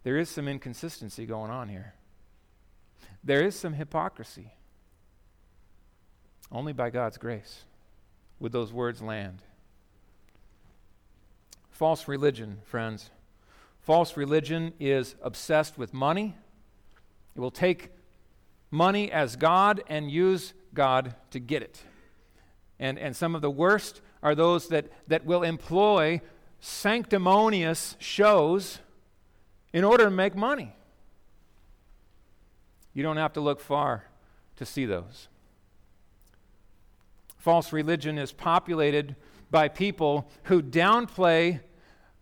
there 0.03 0.17
is 0.17 0.29
some 0.29 0.49
inconsistency 0.49 1.25
going 1.25 1.49
on 1.49 1.69
here? 1.69 1.93
There 3.23 3.41
is 3.41 3.55
some 3.55 3.73
hypocrisy. 3.73 4.51
Only 6.51 6.73
by 6.73 6.89
God's 6.89 7.17
grace 7.17 7.63
would 8.45 8.51
those 8.51 8.71
words 8.71 9.01
land. 9.01 9.41
False 11.71 12.07
religion, 12.07 12.59
friends. 12.63 13.09
False 13.81 14.15
religion 14.15 14.71
is 14.79 15.15
obsessed 15.23 15.79
with 15.79 15.95
money. 15.95 16.35
It 17.35 17.39
will 17.39 17.49
take 17.49 17.89
money 18.69 19.11
as 19.11 19.35
God 19.35 19.81
and 19.87 20.11
use 20.11 20.53
God 20.75 21.15
to 21.31 21.39
get 21.39 21.63
it. 21.63 21.81
And, 22.79 22.99
and 22.99 23.15
some 23.15 23.33
of 23.33 23.41
the 23.41 23.49
worst 23.49 24.01
are 24.21 24.35
those 24.35 24.67
that, 24.67 24.91
that 25.07 25.25
will 25.25 25.41
employ 25.41 26.21
sanctimonious 26.59 27.95
shows 27.97 28.77
in 29.73 29.83
order 29.83 30.03
to 30.03 30.11
make 30.11 30.35
money. 30.35 30.75
You 32.93 33.01
don't 33.01 33.17
have 33.17 33.33
to 33.33 33.41
look 33.41 33.59
far 33.59 34.03
to 34.57 34.67
see 34.67 34.85
those. 34.85 35.29
False 37.45 37.71
religion 37.71 38.17
is 38.17 38.31
populated 38.31 39.15
by 39.51 39.67
people 39.67 40.27
who 40.45 40.63
downplay 40.63 41.59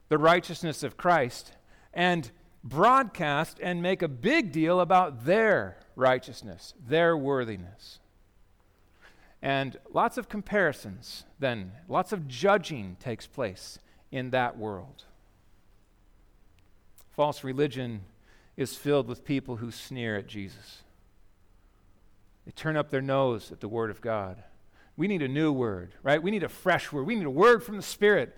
the 0.10 0.18
righteousness 0.18 0.84
of 0.84 0.98
Christ 0.98 1.54
and 1.94 2.30
broadcast 2.62 3.58
and 3.62 3.82
make 3.82 4.02
a 4.02 4.10
big 4.10 4.52
deal 4.52 4.82
about 4.82 5.24
their 5.24 5.78
righteousness, 5.96 6.74
their 6.86 7.16
worthiness. 7.16 8.00
And 9.42 9.78
lots 9.94 10.18
of 10.18 10.28
comparisons, 10.28 11.24
then, 11.40 11.72
lots 11.88 12.12
of 12.12 12.28
judging 12.28 12.98
takes 13.00 13.26
place 13.26 13.80
in 14.12 14.32
that 14.32 14.58
world. 14.58 15.06
False 17.12 17.46
religion 17.46 18.02
is 18.58 18.76
filled 18.76 19.08
with 19.08 19.24
people 19.24 19.56
who 19.56 19.72
sneer 19.72 20.18
at 20.18 20.28
Jesus. 20.28 20.84
They 22.46 22.52
turn 22.52 22.76
up 22.76 22.90
their 22.90 23.02
nose 23.02 23.54
at 23.54 23.62
the 23.62 23.70
Word 23.70 23.90
of 23.90 24.02
God. 24.02 24.44
We 24.96 25.08
need 25.08 25.22
a 25.22 25.28
new 25.28 25.52
word, 25.52 25.94
right? 26.04 26.22
We 26.22 26.32
need 26.32 26.44
a 26.44 26.50
fresh 26.50 26.92
word. 26.92 27.08
We 27.08 27.16
need 27.16 27.26
a 27.26 27.32
word 27.32 27.64
from 27.64 27.78
the 27.78 27.84
Spirit. 27.84 28.38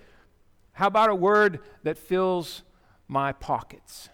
How 0.74 0.88
about 0.88 1.10
a 1.10 1.16
word 1.16 1.60
that 1.84 1.98
fills 1.98 2.64
my 3.08 3.34
pockets? 3.34 4.10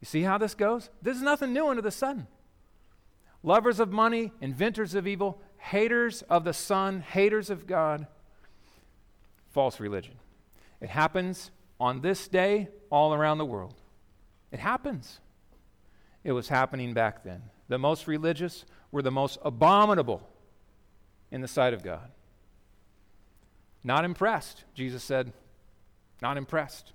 You 0.00 0.06
see 0.06 0.22
how 0.22 0.38
this 0.38 0.54
goes? 0.54 0.90
There's 1.02 1.22
nothing 1.22 1.52
new 1.52 1.66
under 1.66 1.82
the 1.82 1.90
sun. 1.90 2.26
Lovers 3.42 3.80
of 3.80 3.90
money, 3.90 4.32
inventors 4.40 4.94
of 4.94 5.06
evil, 5.06 5.40
haters 5.58 6.22
of 6.22 6.44
the 6.44 6.52
Son, 6.52 7.00
haters 7.00 7.50
of 7.50 7.66
God, 7.66 8.06
false 9.52 9.80
religion. 9.80 10.14
It 10.80 10.90
happens 10.90 11.50
on 11.80 12.00
this 12.00 12.28
day 12.28 12.68
all 12.90 13.14
around 13.14 13.38
the 13.38 13.44
world. 13.44 13.74
It 14.52 14.60
happens. 14.60 15.20
It 16.22 16.32
was 16.32 16.48
happening 16.48 16.94
back 16.94 17.24
then. 17.24 17.42
The 17.68 17.78
most 17.78 18.06
religious 18.06 18.64
were 18.92 19.02
the 19.02 19.10
most 19.10 19.38
abominable 19.44 20.28
in 21.34 21.40
the 21.40 21.48
sight 21.48 21.74
of 21.74 21.82
God. 21.82 22.12
Not 23.82 24.04
impressed, 24.04 24.62
Jesus 24.72 25.02
said. 25.02 25.32
Not 26.22 26.36
impressed. 26.36 26.92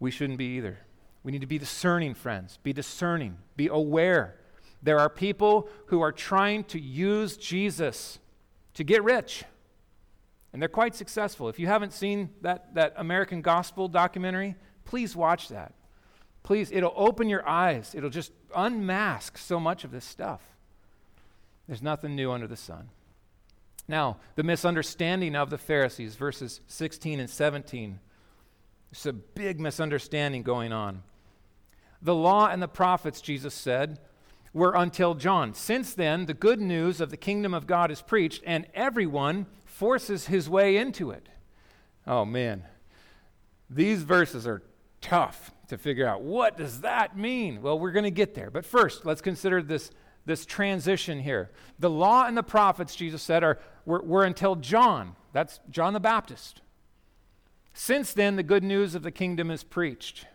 We 0.00 0.10
shouldn't 0.10 0.38
be 0.38 0.56
either. 0.56 0.78
We 1.22 1.32
need 1.32 1.42
to 1.42 1.46
be 1.46 1.58
discerning, 1.58 2.14
friends. 2.14 2.58
Be 2.62 2.72
discerning. 2.72 3.36
Be 3.56 3.68
aware. 3.68 4.36
There 4.82 4.98
are 4.98 5.10
people 5.10 5.68
who 5.88 6.00
are 6.00 6.12
trying 6.12 6.64
to 6.64 6.80
use 6.80 7.36
Jesus 7.36 8.20
to 8.72 8.84
get 8.84 9.04
rich. 9.04 9.44
And 10.54 10.62
they're 10.62 10.70
quite 10.70 10.94
successful. 10.94 11.50
If 11.50 11.58
you 11.58 11.66
haven't 11.66 11.92
seen 11.92 12.30
that, 12.40 12.74
that 12.74 12.94
American 12.96 13.42
Gospel 13.42 13.86
documentary, 13.86 14.56
please 14.86 15.14
watch 15.14 15.50
that. 15.50 15.74
Please, 16.42 16.72
it'll 16.72 16.94
open 16.96 17.28
your 17.28 17.46
eyes. 17.46 17.94
It'll 17.94 18.08
just 18.08 18.32
unmask 18.54 19.36
so 19.36 19.60
much 19.60 19.84
of 19.84 19.90
this 19.90 20.06
stuff. 20.06 20.55
There's 21.66 21.82
nothing 21.82 22.14
new 22.14 22.30
under 22.30 22.46
the 22.46 22.56
sun. 22.56 22.90
Now, 23.88 24.18
the 24.34 24.42
misunderstanding 24.42 25.36
of 25.36 25.50
the 25.50 25.58
Pharisees, 25.58 26.14
verses 26.16 26.60
16 26.66 27.20
and 27.20 27.30
17. 27.30 28.00
It's 28.90 29.06
a 29.06 29.12
big 29.12 29.60
misunderstanding 29.60 30.42
going 30.42 30.72
on. 30.72 31.02
The 32.02 32.14
law 32.14 32.48
and 32.48 32.62
the 32.62 32.68
prophets, 32.68 33.20
Jesus 33.20 33.54
said, 33.54 33.98
were 34.52 34.74
until 34.74 35.14
John. 35.14 35.54
Since 35.54 35.94
then, 35.94 36.26
the 36.26 36.34
good 36.34 36.60
news 36.60 37.00
of 37.00 37.10
the 37.10 37.16
kingdom 37.16 37.52
of 37.52 37.66
God 37.66 37.90
is 37.90 38.02
preached, 38.02 38.42
and 38.46 38.66
everyone 38.74 39.46
forces 39.64 40.26
his 40.26 40.48
way 40.48 40.76
into 40.76 41.10
it. 41.10 41.28
Oh, 42.06 42.24
man. 42.24 42.64
These 43.68 44.02
verses 44.02 44.46
are 44.46 44.62
tough 45.00 45.52
to 45.68 45.76
figure 45.76 46.06
out. 46.06 46.22
What 46.22 46.56
does 46.56 46.80
that 46.80 47.16
mean? 47.16 47.60
Well, 47.60 47.78
we're 47.78 47.92
going 47.92 48.04
to 48.04 48.10
get 48.10 48.34
there. 48.34 48.50
But 48.50 48.64
first, 48.64 49.04
let's 49.04 49.20
consider 49.20 49.62
this, 49.62 49.90
this 50.26 50.44
transition 50.44 51.20
here. 51.20 51.50
The 51.78 51.88
law 51.88 52.26
and 52.26 52.36
the 52.36 52.42
prophets, 52.42 52.94
Jesus 52.94 53.22
said, 53.22 53.42
are, 53.42 53.58
were, 53.86 54.02
were 54.02 54.24
until 54.24 54.56
John. 54.56 55.16
That's 55.32 55.60
John 55.70 55.94
the 55.94 56.00
Baptist. 56.00 56.60
Since 57.72 58.12
then, 58.12 58.36
the 58.36 58.42
good 58.42 58.64
news 58.64 58.94
of 58.94 59.02
the 59.02 59.10
kingdom 59.10 59.50
is 59.50 59.62
preached, 59.62 60.26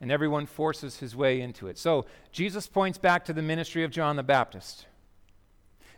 and 0.00 0.12
everyone 0.12 0.46
forces 0.46 0.98
his 0.98 1.16
way 1.16 1.40
into 1.40 1.66
it. 1.66 1.78
So, 1.78 2.06
Jesus 2.30 2.66
points 2.66 2.98
back 2.98 3.24
to 3.24 3.32
the 3.32 3.42
ministry 3.42 3.84
of 3.84 3.90
John 3.90 4.16
the 4.16 4.22
Baptist. 4.22 4.86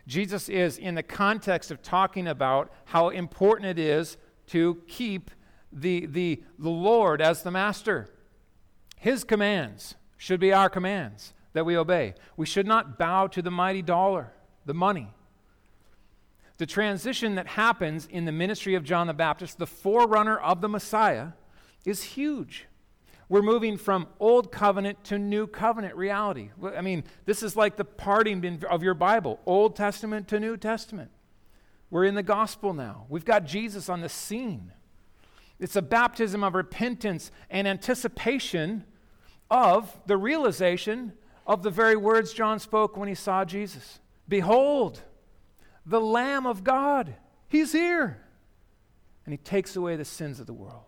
Jesus 0.07 0.49
is 0.49 0.79
in 0.79 0.95
the 0.95 1.03
context 1.03 1.71
of 1.71 1.83
talking 1.83 2.29
about 2.29 2.71
how 2.85 3.09
important 3.09 3.67
it 3.67 3.79
is 3.79 4.17
to 4.49 4.81
keep 4.87 5.31
the, 5.73 6.07
the, 6.07 6.43
the 6.59 6.71
Lord 6.71 7.21
as 7.21 7.43
the 7.43 7.51
master. 7.51 8.09
His 8.99 9.25
commands 9.25 9.97
should 10.17 10.39
be 10.39 10.53
our 10.53 10.71
commands 10.71 11.33
that 11.57 11.65
we 11.65 11.75
obey. 11.75 12.13
We 12.37 12.45
should 12.45 12.67
not 12.67 12.99
bow 12.99 13.29
to 13.29 13.41
the 13.41 13.51
mighty 13.51 13.81
dollar, 13.81 14.31
the 14.67 14.75
money. 14.75 15.09
The 16.59 16.67
transition 16.67 17.35
that 17.37 17.47
happens 17.47 18.07
in 18.11 18.27
the 18.27 18.33
ministry 18.33 18.75
of 18.75 18.85
John 18.85 19.07
the 19.07 19.15
Baptist, 19.15 19.57
the 19.57 19.67
forerunner 19.67 20.37
of 20.37 20.61
the 20.61 20.69
Messiah, 20.69 21.29
is 21.87 22.03
huge. 22.03 22.67
We're 23.31 23.41
moving 23.41 23.79
from 23.79 24.07
old 24.21 24.53
covenant 24.53 25.03
to 25.05 25.19
new 25.19 25.47
covenant 25.47 25.97
reality. 25.97 26.51
I 26.63 26.83
mean, 26.83 27.05
this 27.25 27.43
is 27.43 27.57
like 27.57 27.77
the 27.77 27.87
parting 27.87 28.63
of 28.69 28.83
your 28.83 28.95
Bible, 28.95 29.41
Old 29.47 29.77
Testament 29.77 30.29
to 30.29 30.39
New 30.39 30.59
Testament. 30.59 31.11
We're 31.89 32.05
in 32.05 32.17
the 32.17 32.23
gospel 32.23 32.75
now. 32.75 33.07
We've 33.09 33.25
got 33.25 33.47
Jesus 33.47 33.89
on 33.89 34.03
the 34.03 34.11
scene. 34.11 34.73
It's 35.59 35.75
a 35.75 35.83
baptism 35.83 36.45
of 36.45 36.55
repentance 36.55 37.31
and 37.49 37.67
anticipation 37.67 38.85
of 39.51 39.97
the 40.07 40.17
realization 40.17 41.13
of 41.47 41.63
the 41.63 41.71
very 41.71 41.97
words 41.97 42.33
John 42.33 42.59
spoke 42.59 42.97
when 42.97 43.09
he 43.09 43.15
saw 43.15 43.45
Jesus 43.45 44.01
Behold, 44.29 45.03
the 45.85 46.01
Lamb 46.01 46.47
of 46.47 46.65
God. 46.65 47.15
He's 47.49 47.73
here. 47.73 48.21
And 49.25 49.33
he 49.33 49.39
takes 49.39 49.77
away 49.77 49.97
the 49.97 50.05
sins 50.05 50.41
of 50.41 50.47
the 50.47 50.53
world. 50.53 50.83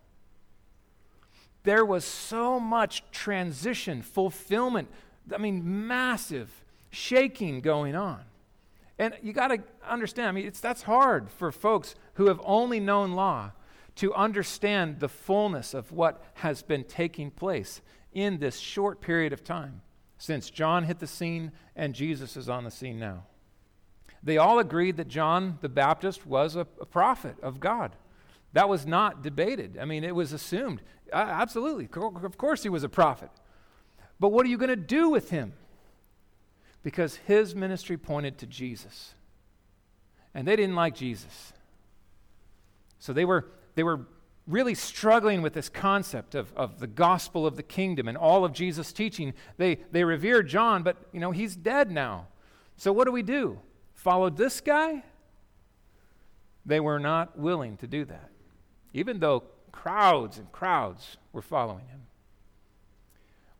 There 1.62 1.84
was 1.84 2.04
so 2.04 2.58
much 2.58 3.04
transition, 3.12 4.02
fulfillment, 4.02 4.88
I 5.32 5.38
mean, 5.38 5.86
massive 5.86 6.64
shaking 6.90 7.60
going 7.60 7.94
on. 7.94 8.22
And 8.98 9.14
you 9.22 9.32
got 9.32 9.48
to 9.48 9.58
understand, 9.88 10.28
I 10.28 10.32
mean, 10.32 10.46
it's, 10.46 10.60
that's 10.60 10.82
hard 10.82 11.30
for 11.30 11.52
folks 11.52 11.94
who 12.14 12.26
have 12.26 12.40
only 12.44 12.80
known 12.80 13.12
law 13.12 13.52
to 13.96 14.12
understand 14.14 14.98
the 14.98 15.08
fullness 15.08 15.74
of 15.74 15.92
what 15.92 16.22
has 16.34 16.62
been 16.62 16.84
taking 16.84 17.30
place 17.30 17.80
in 18.12 18.38
this 18.38 18.58
short 18.58 19.00
period 19.00 19.32
of 19.32 19.44
time 19.44 19.82
since 20.18 20.50
John 20.50 20.84
hit 20.84 20.98
the 20.98 21.06
scene 21.06 21.52
and 21.74 21.94
Jesus 21.94 22.36
is 22.36 22.48
on 22.48 22.64
the 22.64 22.70
scene 22.70 22.98
now. 22.98 23.24
They 24.22 24.36
all 24.36 24.58
agreed 24.58 24.96
that 24.96 25.08
John 25.08 25.58
the 25.60 25.68
Baptist 25.68 26.26
was 26.26 26.56
a, 26.56 26.66
a 26.80 26.86
prophet 26.86 27.36
of 27.40 27.60
God. 27.60 27.94
That 28.52 28.68
was 28.68 28.86
not 28.86 29.22
debated. 29.22 29.78
I 29.80 29.84
mean, 29.84 30.02
it 30.02 30.14
was 30.14 30.32
assumed. 30.32 30.82
Uh, 31.12 31.16
absolutely. 31.16 31.88
Of 31.94 32.36
course, 32.36 32.62
he 32.62 32.68
was 32.68 32.82
a 32.82 32.88
prophet. 32.88 33.30
But 34.18 34.30
what 34.30 34.44
are 34.44 34.48
you 34.48 34.58
going 34.58 34.68
to 34.70 34.76
do 34.76 35.08
with 35.08 35.30
him? 35.30 35.52
Because 36.82 37.16
his 37.26 37.54
ministry 37.54 37.96
pointed 37.96 38.38
to 38.38 38.46
Jesus. 38.46 39.14
And 40.34 40.48
they 40.48 40.56
didn't 40.56 40.74
like 40.74 40.94
Jesus. 40.94 41.52
So 42.98 43.12
they 43.12 43.24
were, 43.24 43.46
they 43.76 43.84
were 43.84 44.06
really 44.48 44.74
struggling 44.74 45.42
with 45.42 45.52
this 45.52 45.68
concept 45.68 46.34
of, 46.34 46.52
of 46.56 46.80
the 46.80 46.86
gospel 46.86 47.46
of 47.46 47.56
the 47.56 47.62
kingdom 47.62 48.08
and 48.08 48.16
all 48.16 48.44
of 48.46 48.52
Jesus' 48.52 48.92
teaching. 48.92 49.34
They, 49.58 49.76
they 49.92 50.04
revered 50.04 50.48
John, 50.48 50.82
but, 50.82 50.96
you 51.12 51.20
know, 51.20 51.32
he's 51.32 51.54
dead 51.54 51.90
now. 51.90 52.28
So 52.76 52.90
what 52.90 53.04
do 53.04 53.12
we 53.12 53.22
do? 53.22 53.60
Follow 53.94 54.30
this 54.30 54.60
guy? 54.60 55.04
They 56.64 56.80
were 56.80 56.98
not 56.98 57.38
willing 57.38 57.76
to 57.78 57.86
do 57.86 58.04
that, 58.06 58.30
even 58.94 59.20
though 59.20 59.44
crowds 59.70 60.38
and 60.38 60.50
crowds 60.50 61.18
were 61.32 61.42
following 61.42 61.86
him. 61.88 62.06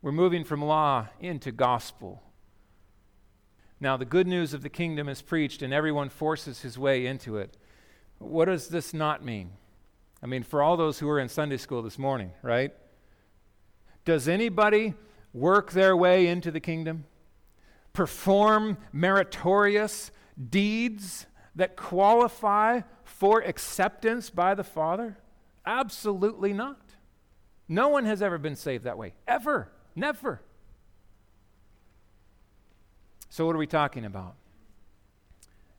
We're 0.01 0.11
moving 0.11 0.43
from 0.43 0.63
law 0.63 1.07
into 1.19 1.51
gospel. 1.51 2.23
Now, 3.79 3.95
the 3.95 4.05
good 4.05 4.27
news 4.27 4.53
of 4.53 4.63
the 4.63 4.69
kingdom 4.69 5.07
is 5.07 5.21
preached, 5.21 5.61
and 5.61 5.73
everyone 5.73 6.09
forces 6.09 6.61
his 6.61 6.77
way 6.77 7.05
into 7.05 7.37
it. 7.37 7.57
What 8.17 8.45
does 8.45 8.69
this 8.69 8.93
not 8.93 9.23
mean? 9.23 9.51
I 10.21 10.27
mean, 10.27 10.43
for 10.43 10.61
all 10.61 10.75
those 10.77 10.99
who 10.99 11.07
were 11.07 11.19
in 11.19 11.29
Sunday 11.29 11.57
school 11.57 11.81
this 11.81 11.97
morning, 11.97 12.31
right? 12.41 12.73
Does 14.05 14.27
anybody 14.27 14.93
work 15.33 15.71
their 15.71 15.95
way 15.95 16.27
into 16.27 16.51
the 16.51 16.59
kingdom? 16.59 17.05
Perform 17.93 18.77
meritorious 18.91 20.11
deeds 20.49 21.25
that 21.55 21.75
qualify 21.75 22.81
for 23.03 23.41
acceptance 23.41 24.29
by 24.29 24.55
the 24.55 24.63
Father? 24.63 25.17
Absolutely 25.65 26.53
not. 26.53 26.81
No 27.67 27.89
one 27.89 28.05
has 28.05 28.21
ever 28.21 28.37
been 28.37 28.55
saved 28.55 28.85
that 28.85 28.97
way. 28.97 29.13
Ever. 29.27 29.69
Never. 29.95 30.41
So, 33.29 33.45
what 33.45 33.55
are 33.55 33.59
we 33.59 33.67
talking 33.67 34.05
about? 34.05 34.35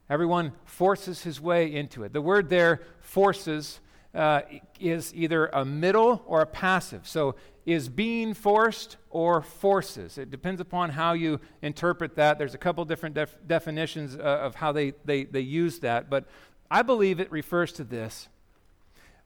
Everyone 0.08 0.52
forces 0.64 1.22
his 1.22 1.40
way 1.40 1.72
into 1.72 2.04
it. 2.04 2.12
The 2.12 2.20
word 2.20 2.48
there, 2.48 2.80
forces, 3.00 3.80
uh, 4.14 4.42
is 4.78 5.14
either 5.14 5.46
a 5.46 5.64
middle 5.64 6.22
or 6.26 6.40
a 6.40 6.46
passive. 6.46 7.06
So, 7.06 7.36
is 7.66 7.88
being 7.88 8.34
forced 8.34 8.96
or 9.10 9.42
forces? 9.42 10.18
It 10.18 10.30
depends 10.30 10.60
upon 10.60 10.90
how 10.90 11.12
you 11.12 11.40
interpret 11.62 12.16
that. 12.16 12.38
There's 12.38 12.54
a 12.54 12.58
couple 12.58 12.84
different 12.84 13.14
def- 13.14 13.36
definitions 13.46 14.16
uh, 14.16 14.20
of 14.20 14.56
how 14.56 14.72
they, 14.72 14.94
they, 15.04 15.24
they 15.24 15.40
use 15.40 15.78
that, 15.80 16.10
but 16.10 16.24
I 16.70 16.82
believe 16.82 17.20
it 17.20 17.30
refers 17.30 17.72
to 17.74 17.84
this. 17.84 18.28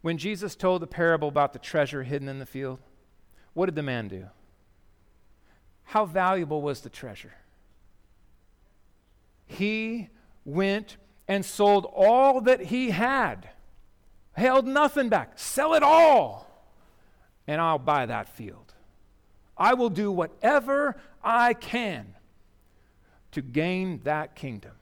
When 0.02 0.18
Jesus 0.18 0.54
told 0.56 0.82
the 0.82 0.86
parable 0.86 1.28
about 1.28 1.52
the 1.52 1.58
treasure 1.58 2.02
hidden 2.02 2.28
in 2.28 2.38
the 2.38 2.46
field, 2.46 2.78
what 3.54 3.66
did 3.66 3.76
the 3.76 3.82
man 3.82 4.08
do? 4.08 4.26
How 5.84 6.04
valuable 6.04 6.60
was 6.60 6.80
the 6.80 6.90
treasure? 6.90 7.34
He 9.46 10.08
went 10.44 10.96
and 11.28 11.44
sold 11.44 11.86
all 11.94 12.40
that 12.42 12.60
he 12.60 12.90
had, 12.90 13.48
held 14.34 14.66
nothing 14.66 15.08
back, 15.08 15.32
sell 15.36 15.74
it 15.74 15.82
all, 15.82 16.46
and 17.46 17.60
I'll 17.60 17.78
buy 17.78 18.06
that 18.06 18.28
field. 18.28 18.74
I 19.56 19.74
will 19.74 19.90
do 19.90 20.10
whatever 20.10 20.96
I 21.22 21.54
can 21.54 22.14
to 23.32 23.42
gain 23.42 24.00
that 24.04 24.34
kingdom. 24.34 24.72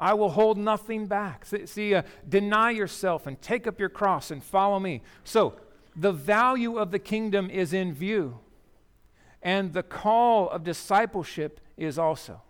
I 0.00 0.14
will 0.14 0.30
hold 0.30 0.56
nothing 0.56 1.06
back. 1.06 1.44
See, 1.44 1.94
uh, 1.94 2.02
deny 2.28 2.70
yourself 2.70 3.26
and 3.26 3.40
take 3.42 3.66
up 3.66 3.80
your 3.80 3.88
cross 3.88 4.30
and 4.30 4.42
follow 4.42 4.78
me. 4.78 5.02
So, 5.24 5.54
the 5.96 6.12
value 6.12 6.78
of 6.78 6.92
the 6.92 7.00
kingdom 7.00 7.50
is 7.50 7.72
in 7.72 7.92
view, 7.92 8.38
and 9.42 9.72
the 9.72 9.82
call 9.82 10.48
of 10.48 10.62
discipleship 10.62 11.60
is 11.76 11.98
also. 11.98 12.42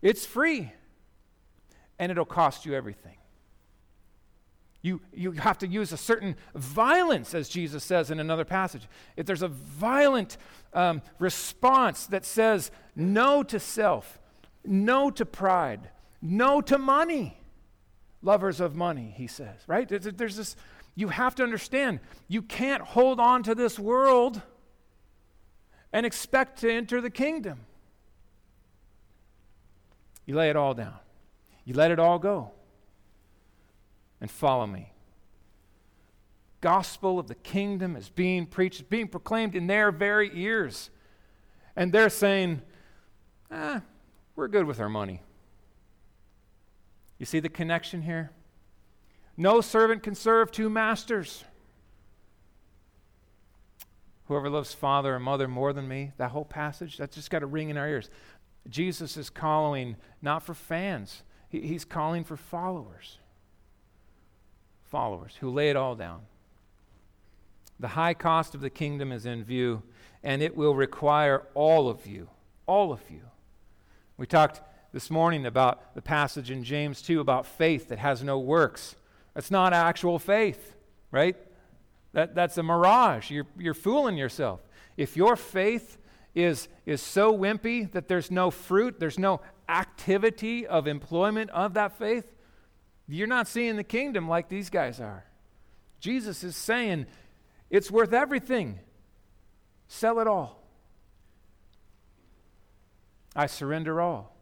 It's 0.00 0.24
free 0.24 0.72
and 1.98 2.12
it'll 2.12 2.24
cost 2.24 2.64
you 2.64 2.74
everything. 2.74 3.17
You, 4.80 5.00
you 5.12 5.32
have 5.32 5.58
to 5.58 5.66
use 5.66 5.92
a 5.92 5.96
certain 5.96 6.36
violence, 6.54 7.34
as 7.34 7.48
Jesus 7.48 7.82
says 7.82 8.10
in 8.10 8.20
another 8.20 8.44
passage. 8.44 8.86
If 9.16 9.26
there's 9.26 9.42
a 9.42 9.48
violent 9.48 10.36
um, 10.72 11.02
response 11.18 12.06
that 12.06 12.24
says 12.24 12.70
no 12.94 13.42
to 13.42 13.58
self, 13.58 14.20
no 14.64 15.10
to 15.10 15.26
pride, 15.26 15.90
no 16.22 16.60
to 16.60 16.78
money, 16.78 17.40
lovers 18.22 18.60
of 18.60 18.76
money, 18.76 19.12
he 19.16 19.26
says, 19.26 19.56
right? 19.66 19.88
There's, 19.88 20.04
there's 20.04 20.36
this, 20.36 20.54
you 20.94 21.08
have 21.08 21.34
to 21.36 21.42
understand, 21.42 21.98
you 22.28 22.42
can't 22.42 22.82
hold 22.82 23.18
on 23.18 23.42
to 23.44 23.56
this 23.56 23.80
world 23.80 24.42
and 25.92 26.06
expect 26.06 26.60
to 26.60 26.72
enter 26.72 27.00
the 27.00 27.10
kingdom. 27.10 27.60
You 30.24 30.36
lay 30.36 30.50
it 30.50 30.56
all 30.56 30.74
down. 30.74 30.94
You 31.64 31.74
let 31.74 31.90
it 31.90 31.98
all 31.98 32.18
go 32.18 32.52
and 34.20 34.30
follow 34.30 34.66
me. 34.66 34.92
Gospel 36.60 37.18
of 37.18 37.28
the 37.28 37.36
kingdom 37.36 37.94
is 37.96 38.08
being 38.08 38.46
preached, 38.46 38.90
being 38.90 39.08
proclaimed 39.08 39.54
in 39.54 39.66
their 39.66 39.92
very 39.92 40.30
ears. 40.34 40.90
And 41.76 41.92
they're 41.92 42.10
saying, 42.10 42.62
ah, 43.50 43.82
we're 44.34 44.48
good 44.48 44.64
with 44.64 44.80
our 44.80 44.88
money. 44.88 45.22
You 47.18 47.26
see 47.26 47.40
the 47.40 47.48
connection 47.48 48.02
here? 48.02 48.30
No 49.36 49.60
servant 49.60 50.02
can 50.02 50.16
serve 50.16 50.50
two 50.50 50.68
masters. 50.68 51.44
Whoever 54.26 54.50
loves 54.50 54.74
father 54.74 55.14
or 55.14 55.20
mother 55.20 55.48
more 55.48 55.72
than 55.72 55.86
me, 55.88 56.12
that 56.18 56.32
whole 56.32 56.44
passage, 56.44 56.96
that's 56.98 57.14
just 57.14 57.30
got 57.30 57.38
to 57.38 57.46
ring 57.46 57.70
in 57.70 57.76
our 57.76 57.88
ears. 57.88 58.10
Jesus 58.68 59.16
is 59.16 59.30
calling 59.30 59.96
not 60.20 60.42
for 60.42 60.54
fans, 60.54 61.22
he, 61.48 61.60
he's 61.60 61.84
calling 61.84 62.24
for 62.24 62.36
followers. 62.36 63.18
Followers 64.90 65.36
who 65.40 65.50
lay 65.50 65.70
it 65.70 65.76
all 65.76 65.94
down. 65.94 66.20
The 67.80 67.88
high 67.88 68.14
cost 68.14 68.54
of 68.54 68.60
the 68.60 68.70
kingdom 68.70 69.12
is 69.12 69.26
in 69.26 69.44
view, 69.44 69.82
and 70.22 70.42
it 70.42 70.56
will 70.56 70.74
require 70.74 71.46
all 71.54 71.88
of 71.88 72.06
you. 72.06 72.28
All 72.66 72.92
of 72.92 73.00
you. 73.10 73.20
We 74.16 74.26
talked 74.26 74.60
this 74.92 75.10
morning 75.10 75.46
about 75.46 75.94
the 75.94 76.02
passage 76.02 76.50
in 76.50 76.64
James 76.64 77.02
2 77.02 77.20
about 77.20 77.46
faith 77.46 77.88
that 77.88 77.98
has 77.98 78.22
no 78.22 78.38
works. 78.38 78.96
That's 79.34 79.50
not 79.50 79.72
actual 79.72 80.18
faith, 80.18 80.74
right? 81.12 81.36
That, 82.14 82.34
that's 82.34 82.58
a 82.58 82.62
mirage. 82.62 83.30
You're, 83.30 83.46
you're 83.58 83.74
fooling 83.74 84.16
yourself. 84.16 84.60
If 84.96 85.16
your 85.16 85.36
faith 85.36 85.98
is, 86.34 86.68
is 86.86 87.00
so 87.00 87.36
wimpy 87.36 87.90
that 87.92 88.08
there's 88.08 88.30
no 88.30 88.50
fruit, 88.50 88.98
there's 88.98 89.18
no 89.18 89.40
activity 89.68 90.66
of 90.66 90.88
employment 90.88 91.50
of 91.50 91.74
that 91.74 91.98
faith, 91.98 92.32
you're 93.08 93.26
not 93.26 93.48
seeing 93.48 93.76
the 93.76 93.84
kingdom 93.84 94.28
like 94.28 94.48
these 94.48 94.70
guys 94.70 95.00
are. 95.00 95.24
Jesus 96.00 96.44
is 96.44 96.56
saying 96.56 97.06
it's 97.70 97.90
worth 97.90 98.12
everything. 98.12 98.80
Sell 99.88 100.20
it 100.20 100.26
all. 100.26 100.62
I 103.34 103.46
surrender 103.46 104.00
all. 104.00 104.36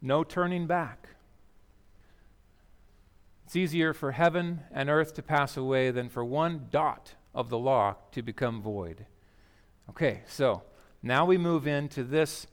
No 0.00 0.24
turning 0.24 0.66
back. 0.66 1.08
It's 3.44 3.56
easier 3.56 3.92
for 3.92 4.12
heaven 4.12 4.60
and 4.72 4.88
earth 4.88 5.14
to 5.14 5.22
pass 5.22 5.56
away 5.56 5.90
than 5.90 6.08
for 6.08 6.24
one 6.24 6.68
dot 6.70 7.14
of 7.34 7.50
the 7.50 7.58
law 7.58 7.96
to 8.12 8.22
become 8.22 8.62
void. 8.62 9.06
Okay, 9.90 10.22
so 10.26 10.62
now 11.02 11.24
we 11.24 11.36
move 11.36 11.66
into 11.66 12.04
this 12.04 12.46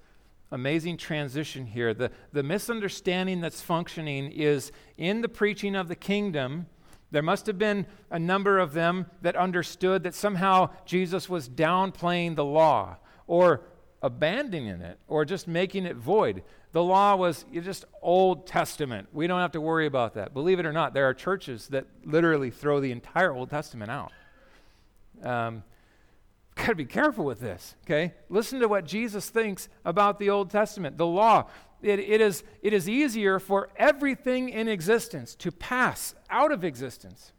amazing 0.51 0.97
transition 0.97 1.65
here. 1.65 1.93
The, 1.93 2.11
the 2.33 2.43
misunderstanding 2.43 3.41
that's 3.41 3.61
functioning 3.61 4.31
is 4.31 4.71
in 4.97 5.21
the 5.21 5.29
preaching 5.29 5.75
of 5.75 5.87
the 5.87 5.95
kingdom. 5.95 6.67
There 7.11 7.21
must 7.23 7.47
have 7.47 7.57
been 7.57 7.85
a 8.09 8.19
number 8.19 8.59
of 8.59 8.73
them 8.73 9.07
that 9.21 9.35
understood 9.35 10.03
that 10.03 10.15
somehow 10.15 10.69
Jesus 10.85 11.29
was 11.29 11.49
downplaying 11.49 12.35
the 12.35 12.45
law 12.45 12.97
or 13.27 13.61
abandoning 14.01 14.81
it 14.81 14.99
or 15.07 15.25
just 15.25 15.47
making 15.47 15.85
it 15.85 15.95
void. 15.95 16.43
The 16.71 16.83
law 16.83 17.15
was 17.15 17.45
just 17.51 17.85
Old 18.01 18.45
Testament. 18.45 19.09
We 19.11 19.27
don't 19.27 19.39
have 19.39 19.51
to 19.53 19.61
worry 19.61 19.87
about 19.87 20.13
that. 20.13 20.33
Believe 20.33 20.59
it 20.59 20.65
or 20.65 20.73
not, 20.73 20.93
there 20.93 21.05
are 21.05 21.13
churches 21.13 21.67
that 21.69 21.85
literally 22.05 22.51
throw 22.51 22.79
the 22.79 22.91
entire 22.91 23.33
Old 23.33 23.49
Testament 23.49 23.89
out. 23.91 24.11
Um, 25.23 25.63
got 26.59 26.67
to 26.67 26.75
be 26.75 26.85
careful 26.85 27.25
with 27.25 27.39
this, 27.39 27.75
okay? 27.85 28.13
Listen 28.29 28.59
to 28.59 28.67
what 28.67 28.85
Jesus 28.85 29.29
thinks 29.29 29.69
about 29.85 30.19
the 30.19 30.29
Old 30.29 30.49
Testament. 30.49 30.97
The 30.97 31.05
law, 31.05 31.47
it, 31.81 31.99
it, 31.99 32.21
is, 32.21 32.43
it 32.61 32.73
is 32.73 32.89
easier 32.89 33.39
for 33.39 33.69
everything 33.75 34.49
in 34.49 34.67
existence 34.67 35.35
to 35.35 35.51
pass 35.51 36.13
out 36.29 36.51
of 36.51 36.63
existence 36.63 37.31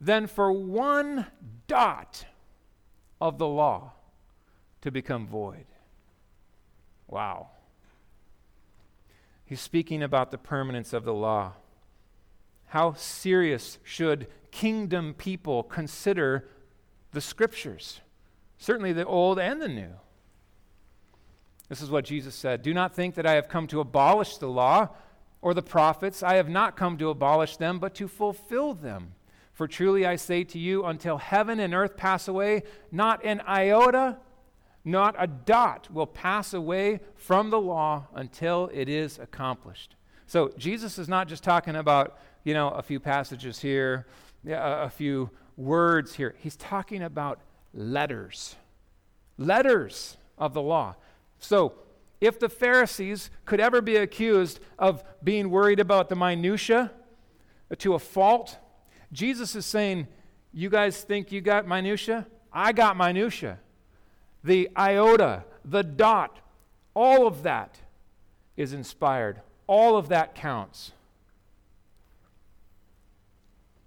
than 0.00 0.26
for 0.26 0.52
one 0.52 1.26
dot 1.66 2.24
of 3.20 3.38
the 3.38 3.46
law 3.46 3.92
to 4.82 4.90
become 4.90 5.26
void. 5.26 5.66
Wow. 7.08 7.48
He's 9.44 9.60
speaking 9.60 10.02
about 10.02 10.30
the 10.30 10.38
permanence 10.38 10.92
of 10.92 11.04
the 11.04 11.14
law. 11.14 11.52
How 12.66 12.94
serious 12.94 13.78
should 13.82 14.26
kingdom 14.50 15.14
people 15.14 15.62
consider 15.62 16.48
the 17.12 17.20
scriptures? 17.20 18.00
Certainly 18.58 18.92
the 18.92 19.06
old 19.06 19.38
and 19.38 19.60
the 19.60 19.68
new. 19.68 19.90
This 21.68 21.80
is 21.80 21.90
what 21.90 22.04
Jesus 22.04 22.34
said 22.34 22.62
Do 22.62 22.74
not 22.74 22.94
think 22.94 23.14
that 23.14 23.26
I 23.26 23.32
have 23.34 23.48
come 23.48 23.66
to 23.68 23.80
abolish 23.80 24.36
the 24.36 24.48
law 24.48 24.88
or 25.42 25.54
the 25.54 25.62
prophets. 25.62 26.22
I 26.22 26.34
have 26.34 26.48
not 26.48 26.76
come 26.76 26.96
to 26.98 27.10
abolish 27.10 27.56
them, 27.56 27.78
but 27.78 27.94
to 27.96 28.08
fulfill 28.08 28.74
them. 28.74 29.14
For 29.52 29.68
truly 29.68 30.04
I 30.04 30.16
say 30.16 30.42
to 30.44 30.58
you, 30.58 30.84
until 30.84 31.18
heaven 31.18 31.60
and 31.60 31.74
earth 31.74 31.96
pass 31.96 32.26
away, 32.26 32.64
not 32.90 33.24
an 33.24 33.40
iota, 33.46 34.18
not 34.84 35.14
a 35.18 35.26
dot 35.26 35.92
will 35.92 36.06
pass 36.06 36.52
away 36.52 37.00
from 37.14 37.50
the 37.50 37.60
law 37.60 38.08
until 38.14 38.68
it 38.72 38.88
is 38.88 39.18
accomplished. 39.18 39.94
So 40.26 40.50
Jesus 40.58 40.98
is 40.98 41.08
not 41.08 41.28
just 41.28 41.44
talking 41.44 41.76
about, 41.76 42.18
you 42.42 42.54
know, 42.54 42.70
a 42.70 42.82
few 42.82 42.98
passages 42.98 43.60
here, 43.60 44.06
a 44.46 44.90
few 44.90 45.30
words 45.56 46.14
here. 46.14 46.34
He's 46.38 46.56
talking 46.56 47.02
about 47.02 47.38
letters. 47.74 48.56
Letters 49.36 50.16
of 50.38 50.54
the 50.54 50.62
law. 50.62 50.94
So, 51.38 51.74
if 52.20 52.38
the 52.38 52.48
Pharisees 52.48 53.30
could 53.44 53.60
ever 53.60 53.82
be 53.82 53.96
accused 53.96 54.60
of 54.78 55.04
being 55.22 55.50
worried 55.50 55.80
about 55.80 56.08
the 56.08 56.16
minutiae 56.16 56.90
to 57.78 57.94
a 57.94 57.98
fault, 57.98 58.56
Jesus 59.12 59.54
is 59.54 59.66
saying, 59.66 60.06
You 60.52 60.70
guys 60.70 61.02
think 61.02 61.32
you 61.32 61.40
got 61.40 61.66
minutiae? 61.66 62.26
I 62.52 62.72
got 62.72 62.96
minutiae. 62.96 63.58
The 64.42 64.70
iota, 64.76 65.44
the 65.64 65.82
dot, 65.82 66.38
all 66.94 67.26
of 67.26 67.42
that 67.42 67.78
is 68.56 68.72
inspired. 68.72 69.40
All 69.66 69.96
of 69.96 70.08
that 70.08 70.34
counts. 70.34 70.92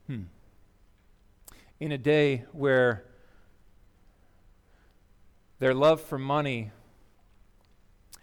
Hmm. 0.08 0.23
In 1.80 1.91
a 1.91 1.97
day 1.97 2.43
where 2.52 3.04
their 5.60 5.74
love 5.74 6.02
for 6.02 6.17
money 6.17 6.72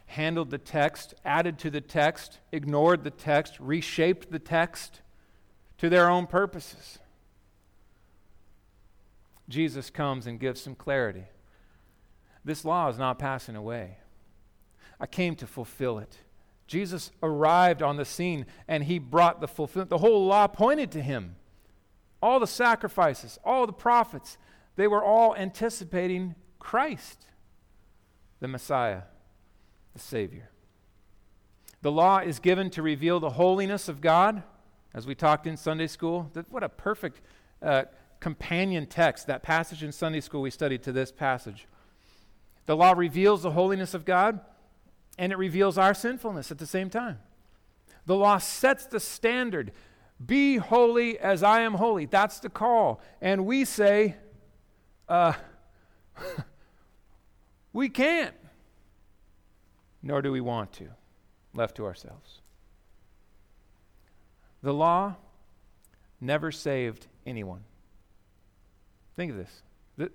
handled 0.06 0.50
the 0.50 0.58
text, 0.58 1.14
added 1.24 1.58
to 1.58 1.70
the 1.70 1.80
text, 1.80 2.38
ignored 2.52 3.02
the 3.02 3.10
text, 3.10 3.58
reshaped 3.58 4.30
the 4.30 4.38
text 4.38 5.00
to 5.78 5.88
their 5.88 6.08
own 6.08 6.26
purposes. 6.26 6.98
Jesus 9.48 9.90
comes 9.90 10.26
and 10.26 10.38
gives 10.38 10.60
some 10.60 10.74
clarity. 10.74 11.24
This 12.44 12.64
law 12.64 12.88
is 12.88 12.98
not 12.98 13.18
passing 13.18 13.56
away. 13.56 13.98
I 15.00 15.06
came 15.06 15.34
to 15.36 15.46
fulfill 15.46 15.98
it. 15.98 16.18
Jesus 16.66 17.10
arrived 17.22 17.82
on 17.82 17.96
the 17.96 18.04
scene 18.04 18.46
and 18.68 18.84
he 18.84 18.98
brought 18.98 19.40
the 19.40 19.48
fulfillment. 19.48 19.90
The 19.90 19.98
whole 19.98 20.26
law 20.26 20.46
pointed 20.46 20.92
to 20.92 21.02
him. 21.02 21.36
All 22.22 22.40
the 22.40 22.46
sacrifices, 22.46 23.38
all 23.44 23.66
the 23.66 23.72
prophets, 23.72 24.38
they 24.76 24.86
were 24.86 25.02
all 25.02 25.34
anticipating 25.36 26.36
Christ, 26.64 27.26
the 28.40 28.48
Messiah, 28.48 29.02
the 29.92 29.98
Savior. 29.98 30.48
The 31.82 31.92
law 31.92 32.20
is 32.20 32.38
given 32.38 32.70
to 32.70 32.80
reveal 32.80 33.20
the 33.20 33.30
holiness 33.30 33.86
of 33.86 34.00
God, 34.00 34.42
as 34.94 35.06
we 35.06 35.14
talked 35.14 35.46
in 35.46 35.58
Sunday 35.58 35.86
school. 35.86 36.30
What 36.48 36.62
a 36.62 36.70
perfect 36.70 37.20
uh, 37.60 37.84
companion 38.18 38.86
text, 38.86 39.26
that 39.26 39.42
passage 39.42 39.82
in 39.82 39.92
Sunday 39.92 40.22
school 40.22 40.40
we 40.40 40.50
studied 40.50 40.82
to 40.84 40.92
this 40.92 41.12
passage. 41.12 41.66
The 42.64 42.74
law 42.74 42.94
reveals 42.96 43.42
the 43.42 43.50
holiness 43.50 43.92
of 43.92 44.06
God, 44.06 44.40
and 45.18 45.32
it 45.32 45.36
reveals 45.36 45.76
our 45.76 45.92
sinfulness 45.92 46.50
at 46.50 46.56
the 46.56 46.66
same 46.66 46.88
time. 46.88 47.18
The 48.06 48.16
law 48.16 48.38
sets 48.38 48.86
the 48.86 49.00
standard. 49.00 49.70
Be 50.24 50.56
holy 50.56 51.18
as 51.18 51.42
I 51.42 51.60
am 51.60 51.74
holy. 51.74 52.06
That's 52.06 52.40
the 52.40 52.48
call. 52.48 53.02
And 53.20 53.44
we 53.44 53.66
say, 53.66 54.16
uh, 55.10 55.34
We 57.74 57.88
can't, 57.88 58.34
nor 60.00 60.22
do 60.22 60.32
we 60.32 60.40
want 60.40 60.72
to, 60.74 60.86
left 61.54 61.76
to 61.76 61.84
ourselves. 61.84 62.40
The 64.62 64.72
law 64.72 65.16
never 66.20 66.52
saved 66.52 67.08
anyone. 67.26 67.64
Think 69.16 69.32
of 69.32 69.36
this. 69.36 69.62
The, 69.96 70.12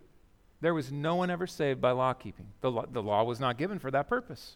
there 0.62 0.74
was 0.74 0.90
no 0.92 1.16
one 1.16 1.30
ever 1.30 1.46
saved 1.46 1.82
by 1.82 1.92
law 1.92 2.14
keeping. 2.14 2.48
The 2.62 2.72
law, 2.72 2.86
the 2.90 3.04
law 3.04 3.24
was 3.26 3.42
not 3.42 3.58
given 3.58 3.78
for 3.78 3.92
that 3.92 4.08
purpose. 4.08 4.56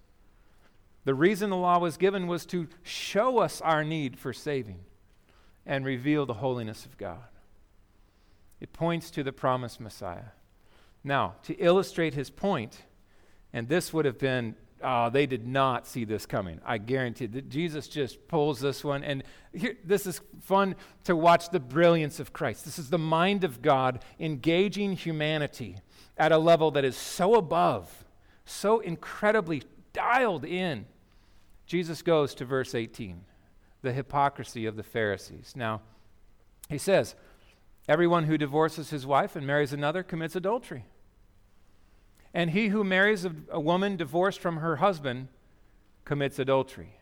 The 1.04 1.14
reason 1.14 1.50
the 1.50 1.58
law 1.58 1.80
was 1.80 1.98
given 1.98 2.28
was 2.28 2.46
to 2.48 2.70
show 2.84 3.40
us 3.40 3.60
our 3.60 3.84
need 3.84 4.18
for 4.18 4.32
saving 4.32 4.80
and 5.66 5.86
reveal 5.86 6.26
the 6.26 6.36
holiness 6.36 6.86
of 6.86 6.98
God. 6.98 7.28
It 8.62 8.72
points 8.72 9.12
to 9.12 9.24
the 9.24 9.34
promised 9.34 9.82
Messiah. 9.82 10.32
Now, 11.04 11.36
to 11.44 11.54
illustrate 11.56 12.14
his 12.14 12.30
point, 12.30 12.84
and 13.54 13.68
this 13.68 13.94
would 13.94 14.06
have 14.06 14.18
been, 14.18 14.56
oh, 14.82 15.10
they 15.10 15.26
did 15.26 15.48
not 15.48 15.88
see 15.88 16.06
this 16.06 16.26
coming. 16.26 16.60
I 16.66 16.80
guarantee 16.80 17.28
that 17.28 17.50
Jesus 17.50 17.88
just 17.88 18.28
pulls 18.28 18.60
this 18.60 18.84
one. 18.84 19.04
And 19.04 19.24
here, 19.54 19.78
this 19.86 20.08
is 20.08 20.22
fun 20.42 20.76
to 21.04 21.16
watch 21.16 21.50
the 21.50 21.60
brilliance 21.60 22.20
of 22.20 22.34
Christ. 22.34 22.66
This 22.66 22.80
is 22.80 22.90
the 22.90 22.98
mind 22.98 23.44
of 23.44 23.62
God 23.62 24.04
engaging 24.20 24.94
humanity 24.94 25.78
at 26.18 26.32
a 26.32 26.38
level 26.38 26.72
that 26.72 26.84
is 26.84 26.98
so 26.98 27.36
above, 27.36 28.06
so 28.46 28.80
incredibly 28.80 29.64
dialed 29.94 30.46
in. 30.46 30.86
Jesus 31.66 32.02
goes 32.02 32.36
to 32.36 32.46
verse 32.46 32.76
18, 32.76 33.22
the 33.82 33.94
hypocrisy 33.94 34.66
of 34.66 34.76
the 34.76 34.84
Pharisees. 34.84 35.54
Now, 35.56 35.82
he 36.70 36.78
says, 36.78 37.16
Everyone 37.88 38.24
who 38.24 38.38
divorces 38.38 38.90
his 38.90 39.06
wife 39.06 39.36
and 39.36 39.46
marries 39.46 39.74
another 39.74 40.04
commits 40.04 40.36
adultery. 40.36 40.86
And 42.34 42.50
he 42.50 42.70
who 42.70 42.84
marries 42.84 43.26
a, 43.26 43.34
a 43.52 43.60
woman 43.60 43.96
divorced 43.96 44.40
from 44.40 44.58
her 44.58 44.78
husband 44.78 45.28
commits 46.06 46.40
adultery. 46.40 46.98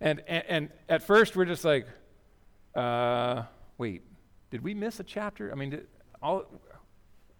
And, 0.00 0.22
and, 0.28 0.44
and 0.48 0.70
at 0.88 1.02
first, 1.02 1.36
we're 1.36 1.46
just 1.46 1.64
like, 1.64 1.86
uh, 2.74 3.44
wait, 3.78 4.02
did 4.50 4.62
we 4.62 4.74
miss 4.74 5.00
a 5.00 5.04
chapter? 5.04 5.50
I 5.50 5.54
mean, 5.54 5.70
did, 5.70 5.86
all, 6.22 6.44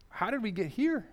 how 0.09 0.31
did 0.31 0.43
we 0.43 0.51
get 0.51 0.69
here? 0.69 1.07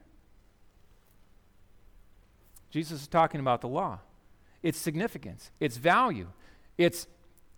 Jesus 2.72 3.02
is 3.02 3.08
talking 3.08 3.40
about 3.40 3.62
the 3.62 3.68
law, 3.68 4.00
its 4.64 4.80
significance, 4.80 5.52
its 5.60 5.78
value, 5.78 6.28
its 6.78 7.06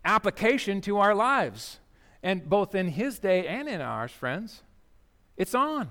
application 0.04 0.82
to 0.82 0.98
our 0.98 1.16
lives. 1.16 1.80
And 2.22 2.50
both 2.50 2.74
in 2.76 2.90
his 2.90 3.20
day 3.20 3.48
and 3.48 3.70
in 3.70 3.82
ours, 3.82 4.12
friends, 4.12 4.64
it's 5.38 5.54
on. 5.54 5.90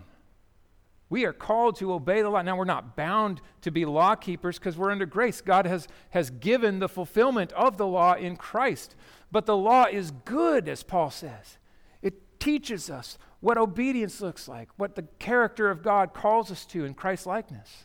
We 1.15 1.27
are 1.27 1.33
called 1.33 1.77
to 1.77 1.93
obey 1.93 2.23
the 2.23 2.29
law. 2.29 2.43
Now, 2.43 2.57
we're 2.57 2.65
not 2.65 2.97
bound 2.97 3.41
to 3.61 3.71
be 3.71 3.85
law 3.85 4.17
keepers 4.17 4.59
because 4.59 4.77
we're 4.77 4.91
under 4.91 5.07
grace. 5.07 5.41
God 5.41 5.65
has, 5.65 5.87
has 6.11 6.29
given 6.29 6.81
the 6.81 6.89
fulfillment 6.89 7.53
of 7.53 7.77
the 7.77 7.87
law 7.87 8.15
in 8.15 8.35
Christ. 8.35 8.97
But 9.31 9.47
the 9.47 9.57
law 9.57 9.85
is 9.85 10.11
good, 10.11 10.69
as 10.69 10.83
Paul 10.83 11.13
says. 11.13 11.59
It 12.03 12.41
teaches 12.41 12.91
us 12.91 13.17
what 13.39 13.57
obedience 13.57 14.21
looks 14.21 14.49
like, 14.49 14.71
what 14.77 14.97
the 14.97 15.05
character 15.21 15.71
of 15.71 15.85
God 15.85 16.15
calls 16.15 16.51
us 16.51 16.67
to 16.67 16.85
in 16.85 16.95
Christ 16.95 17.27
likeness. 17.27 17.85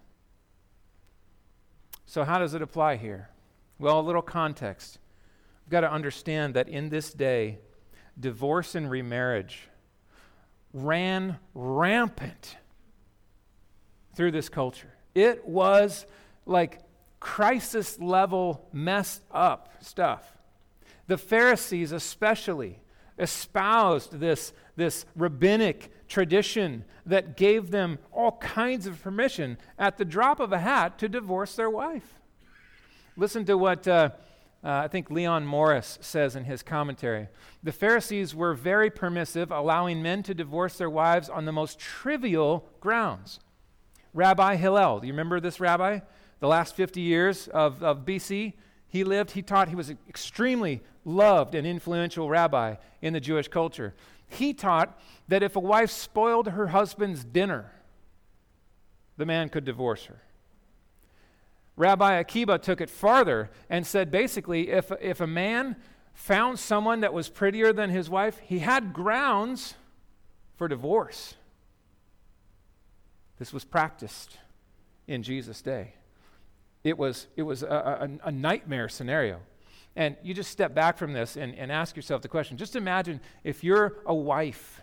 So, 2.08 2.24
how 2.24 2.40
does 2.40 2.56
it 2.56 2.64
apply 2.64 2.96
here? 2.96 3.30
Well, 3.78 4.00
a 4.00 4.02
little 4.02 4.24
context. 4.24 4.98
We've 5.68 5.72
got 5.72 5.82
to 5.82 5.92
understand 5.92 6.56
that 6.56 6.68
in 6.68 6.90
this 6.90 7.14
day, 7.14 7.60
divorce 8.20 8.74
and 8.74 8.90
remarriage 8.90 9.70
ran 10.74 11.38
rampant 11.54 12.58
through 14.20 14.32
this 14.32 14.50
culture. 14.50 14.92
It 15.16 15.48
was 15.48 16.06
like 16.46 16.82
crisis 17.22 17.98
level 18.00 18.68
messed 18.74 19.24
up 19.32 19.74
stuff. 19.80 20.36
The 21.08 21.18
Pharisees, 21.18 21.94
especially, 21.94 22.82
espoused 23.18 24.20
this, 24.20 24.52
this 24.76 25.06
rabbinic 25.16 26.10
tradition 26.10 26.84
that 27.06 27.38
gave 27.38 27.72
them 27.72 27.98
all 28.12 28.34
kinds 28.34 28.88
of 28.88 29.02
permission 29.02 29.58
at 29.78 29.98
the 29.98 30.04
drop 30.04 30.42
of 30.42 30.52
a 30.52 30.60
hat 30.60 31.00
to 31.00 31.08
divorce 31.08 31.56
their 31.56 31.70
wife. 31.70 32.20
Listen 33.16 33.46
to 33.46 33.58
what 33.58 33.88
uh, 33.88 34.10
uh, 34.62 34.82
I 34.84 34.90
think 34.90 35.10
Leon 35.10 35.46
Morris 35.46 35.98
says 36.02 36.36
in 36.36 36.44
his 36.44 36.62
commentary. 36.62 37.30
The 37.64 37.72
Pharisees 37.72 38.36
were 38.36 38.54
very 38.54 38.90
permissive, 38.90 39.50
allowing 39.50 40.02
men 40.02 40.24
to 40.24 40.34
divorce 40.34 40.78
their 40.78 40.90
wives 40.90 41.30
on 41.30 41.46
the 41.46 41.54
most 41.54 41.80
trivial 41.80 42.68
grounds. 42.82 43.40
Rabbi 44.14 44.56
Hillel. 44.56 45.00
Do 45.00 45.08
you 45.08 45.14
remember 45.14 45.40
this 45.40 45.60
rabbi? 45.60 46.00
The 46.40 46.48
last 46.48 46.76
50 46.76 47.02
years 47.02 47.48
of, 47.50 47.84
of 47.84 48.06
BC, 48.06 48.54
he 48.88 49.04
lived, 49.04 49.32
he 49.32 49.42
taught, 49.42 49.70
he 49.70 49.76
was 49.76 49.90
an 49.90 49.98
extremely 50.08 50.82
loved 51.06 51.54
and 51.54 51.68
influential 51.68 52.30
rabbi 52.30 52.76
in 53.02 53.14
the 53.14 53.20
Jewish 53.20 53.48
culture. 53.48 53.94
He 54.28 54.54
taught 54.54 55.00
that 55.28 55.44
if 55.44 55.56
a 55.56 55.60
wife 55.60 55.92
spoiled 55.92 56.50
her 56.50 56.68
husband's 56.68 57.24
dinner, 57.24 57.72
the 59.18 59.26
man 59.26 59.50
could 59.50 59.66
divorce 59.66 60.06
her. 60.06 60.22
Rabbi 61.76 62.16
Akiba 62.16 62.58
took 62.58 62.82
it 62.82 62.90
farther 62.90 63.50
and 63.70 63.86
said 63.86 64.12
basically, 64.12 64.70
if, 64.70 64.92
if 65.02 65.22
a 65.22 65.28
man 65.28 65.76
found 66.14 66.60
someone 66.60 67.00
that 67.02 67.14
was 67.14 67.30
prettier 67.30 67.72
than 67.72 67.90
his 67.90 68.10
wife, 68.10 68.40
he 68.40 68.60
had 68.60 68.94
grounds 68.94 69.76
for 70.58 70.68
divorce. 70.68 71.36
This 73.40 73.54
was 73.54 73.64
practiced 73.64 74.38
in 75.08 75.24
Jesus' 75.24 75.62
day. 75.62 75.94
It 76.84 76.98
was, 76.98 77.28
it 77.36 77.44
was 77.44 77.64
a, 77.64 78.20
a, 78.24 78.28
a, 78.28 78.32
nightmare 78.32 78.88
scenario. 78.90 79.40
And 79.96 80.16
you 80.24 80.34
just 80.34 80.52
step 80.52 80.76
back 80.76 80.98
from 80.98 81.14
this 81.14 81.36
and, 81.36 81.56
and 81.56 81.72
ask 81.72 81.96
yourself 81.96 82.22
the 82.22 82.28
question 82.28 82.58
just 82.58 82.76
imagine 82.76 83.20
if 83.44 83.64
you're 83.64 83.98
a 84.06 84.14
wife 84.14 84.82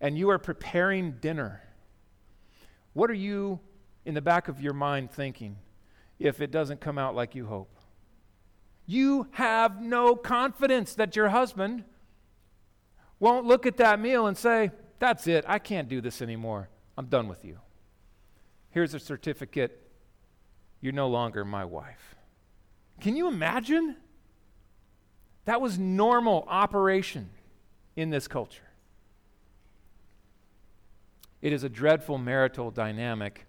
and 0.00 0.16
you 0.18 0.30
are 0.30 0.38
preparing 0.38 1.12
dinner, 1.20 1.62
what 2.94 3.10
are 3.10 3.14
you 3.14 3.60
in 4.04 4.14
the 4.14 4.22
back 4.22 4.48
of 4.48 4.60
your 4.60 4.72
mind 4.72 5.10
thinking 5.10 5.56
if 6.18 6.40
it 6.40 6.50
doesn't 6.50 6.80
come 6.80 6.98
out 6.98 7.14
like 7.14 7.34
you 7.34 7.46
hope? 7.46 7.76
You 8.86 9.28
have 9.32 9.80
no 9.80 10.14
confidence 10.14 10.94
that 10.94 11.16
your 11.16 11.28
husband 11.28 11.84
won't 13.18 13.46
look 13.46 13.66
at 13.66 13.76
that 13.78 14.00
meal 14.00 14.26
and 14.26 14.36
say, 14.36 14.70
That's 14.98 15.26
it, 15.26 15.44
I 15.46 15.58
can't 15.58 15.88
do 15.88 16.00
this 16.00 16.20
anymore. 16.20 16.68
I'm 16.96 17.06
done 17.06 17.28
with 17.28 17.44
you. 17.44 17.58
Here's 18.74 18.92
a 18.92 18.98
certificate. 18.98 19.80
You're 20.80 20.92
no 20.92 21.06
longer 21.06 21.44
my 21.44 21.64
wife. 21.64 22.16
Can 23.00 23.14
you 23.14 23.28
imagine? 23.28 23.94
That 25.44 25.60
was 25.60 25.78
normal 25.78 26.44
operation 26.48 27.30
in 27.94 28.10
this 28.10 28.26
culture. 28.26 28.64
It 31.40 31.52
is 31.52 31.62
a 31.62 31.68
dreadful 31.68 32.18
marital 32.18 32.72
dynamic. 32.72 33.46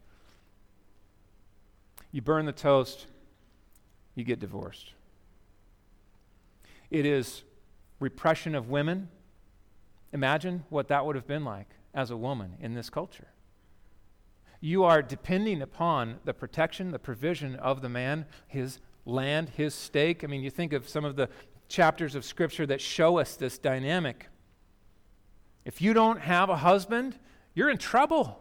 You 2.12 2.22
burn 2.22 2.46
the 2.46 2.52
toast, 2.52 3.08
you 4.14 4.24
get 4.24 4.40
divorced. 4.40 4.94
It 6.92 7.08
is 7.08 7.42
repression 8.00 8.54
of 8.54 8.70
women. 8.70 9.10
Imagine 10.14 10.66
what 10.70 10.88
that 10.90 11.04
would 11.04 11.16
have 11.16 11.26
been 11.26 11.44
like 11.44 11.70
as 11.96 12.12
a 12.12 12.18
woman 12.18 12.58
in 12.60 12.76
this 12.76 12.92
culture. 12.92 13.30
You 14.62 14.84
are 14.84 15.02
depending 15.02 15.62
upon 15.62 16.20
the 16.26 16.34
protection, 16.34 16.92
the 16.92 17.00
provision 17.00 17.56
of 17.56 17.82
the 17.82 17.90
man, 17.90 18.26
his 18.48 18.80
land, 19.06 19.50
his 19.50 19.74
stake. 19.76 20.24
I 20.24 20.28
mean, 20.28 20.42
you 20.42 20.50
think 20.50 20.74
of 20.74 20.90
some 20.90 21.06
of 21.06 21.16
the 21.16 21.30
chapters 21.68 22.16
of 22.16 22.26
Scripture 22.26 22.66
that 22.68 22.82
show 22.82 23.18
us 23.18 23.36
this 23.36 23.58
dynamic. 23.58 24.28
If 25.66 25.82
you 25.82 25.94
don't 25.94 26.20
have 26.20 26.50
a 26.50 26.58
husband, 26.58 27.18
you're 27.54 27.70
in 27.70 27.78
trouble. 27.78 28.40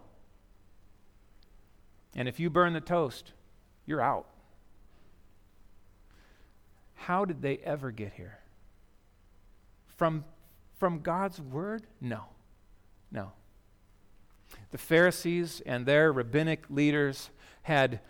And 2.14 2.28
if 2.28 2.38
you 2.38 2.50
burn 2.50 2.72
the 2.74 2.80
toast, 2.80 3.32
you're 3.86 4.00
out. 4.00 4.26
How 6.94 7.24
did 7.24 7.42
they 7.42 7.58
ever 7.58 7.90
get 7.90 8.12
here? 8.14 8.38
From, 9.96 10.24
from 10.78 11.00
God's 11.00 11.40
word? 11.40 11.86
No. 12.00 12.24
No. 13.10 13.32
The 14.70 14.78
Pharisees 14.78 15.62
and 15.64 15.86
their 15.86 16.12
rabbinic 16.12 16.64
leaders 16.68 17.30
had 17.62 18.00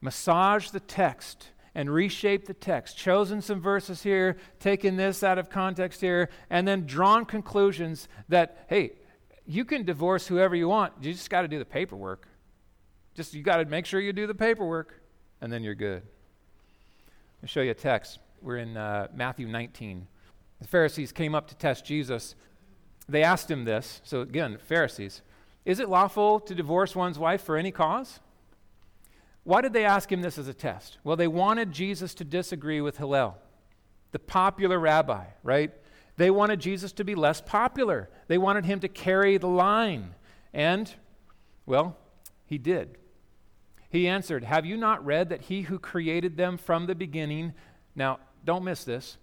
massaged 0.00 0.72
the 0.72 0.80
text 0.80 1.48
and 1.74 1.90
reshaped 1.90 2.46
the 2.46 2.54
text, 2.54 2.96
chosen 2.96 3.40
some 3.40 3.60
verses 3.60 4.02
here, 4.02 4.36
taken 4.60 4.96
this 4.96 5.22
out 5.22 5.38
of 5.38 5.50
context 5.50 6.00
here, 6.00 6.28
and 6.48 6.68
then 6.68 6.86
drawn 6.86 7.24
conclusions 7.24 8.08
that, 8.28 8.64
hey, 8.68 8.92
you 9.46 9.64
can 9.64 9.84
divorce 9.84 10.26
whoever 10.26 10.54
you 10.54 10.68
want. 10.68 10.92
You 11.00 11.12
just 11.12 11.30
got 11.30 11.42
to 11.42 11.48
do 11.48 11.58
the 11.58 11.64
paperwork. 11.64 12.28
Just 13.14 13.34
you 13.34 13.42
got 13.42 13.56
to 13.58 13.64
make 13.64 13.86
sure 13.86 14.00
you 14.00 14.12
do 14.12 14.26
the 14.26 14.34
paperwork, 14.34 15.00
and 15.40 15.52
then 15.52 15.62
you're 15.62 15.74
good. 15.74 16.02
I'll 17.42 17.48
show 17.48 17.60
you 17.60 17.72
a 17.72 17.74
text. 17.74 18.18
We're 18.40 18.58
in 18.58 18.76
uh, 18.76 19.08
Matthew 19.14 19.48
19. 19.48 20.06
The 20.60 20.68
Pharisees 20.68 21.12
came 21.12 21.34
up 21.34 21.48
to 21.48 21.54
test 21.54 21.84
Jesus. 21.84 22.34
They 23.08 23.22
asked 23.22 23.50
him 23.50 23.64
this. 23.64 24.00
So 24.04 24.20
again, 24.20 24.58
Pharisees. 24.58 25.22
Is 25.64 25.80
it 25.80 25.88
lawful 25.88 26.40
to 26.40 26.54
divorce 26.54 26.94
one's 26.94 27.18
wife 27.18 27.42
for 27.42 27.56
any 27.56 27.70
cause? 27.70 28.20
Why 29.44 29.60
did 29.60 29.72
they 29.72 29.84
ask 29.84 30.10
him 30.10 30.22
this 30.22 30.38
as 30.38 30.48
a 30.48 30.54
test? 30.54 30.98
Well, 31.04 31.16
they 31.16 31.28
wanted 31.28 31.72
Jesus 31.72 32.14
to 32.14 32.24
disagree 32.24 32.80
with 32.80 32.96
Hillel, 32.96 33.36
the 34.12 34.18
popular 34.18 34.78
rabbi, 34.78 35.24
right? 35.42 35.70
They 36.16 36.30
wanted 36.30 36.60
Jesus 36.60 36.92
to 36.92 37.04
be 37.04 37.14
less 37.14 37.40
popular. 37.40 38.08
They 38.28 38.38
wanted 38.38 38.64
him 38.64 38.80
to 38.80 38.88
carry 38.88 39.36
the 39.36 39.48
line. 39.48 40.14
And, 40.52 40.92
well, 41.66 41.96
he 42.46 42.56
did. 42.58 42.96
He 43.90 44.08
answered, 44.08 44.44
Have 44.44 44.64
you 44.64 44.76
not 44.76 45.04
read 45.04 45.28
that 45.28 45.42
he 45.42 45.62
who 45.62 45.78
created 45.78 46.36
them 46.36 46.56
from 46.56 46.86
the 46.86 46.94
beginning, 46.94 47.52
now 47.94 48.18
don't 48.44 48.64
miss 48.64 48.84
this, 48.84 49.18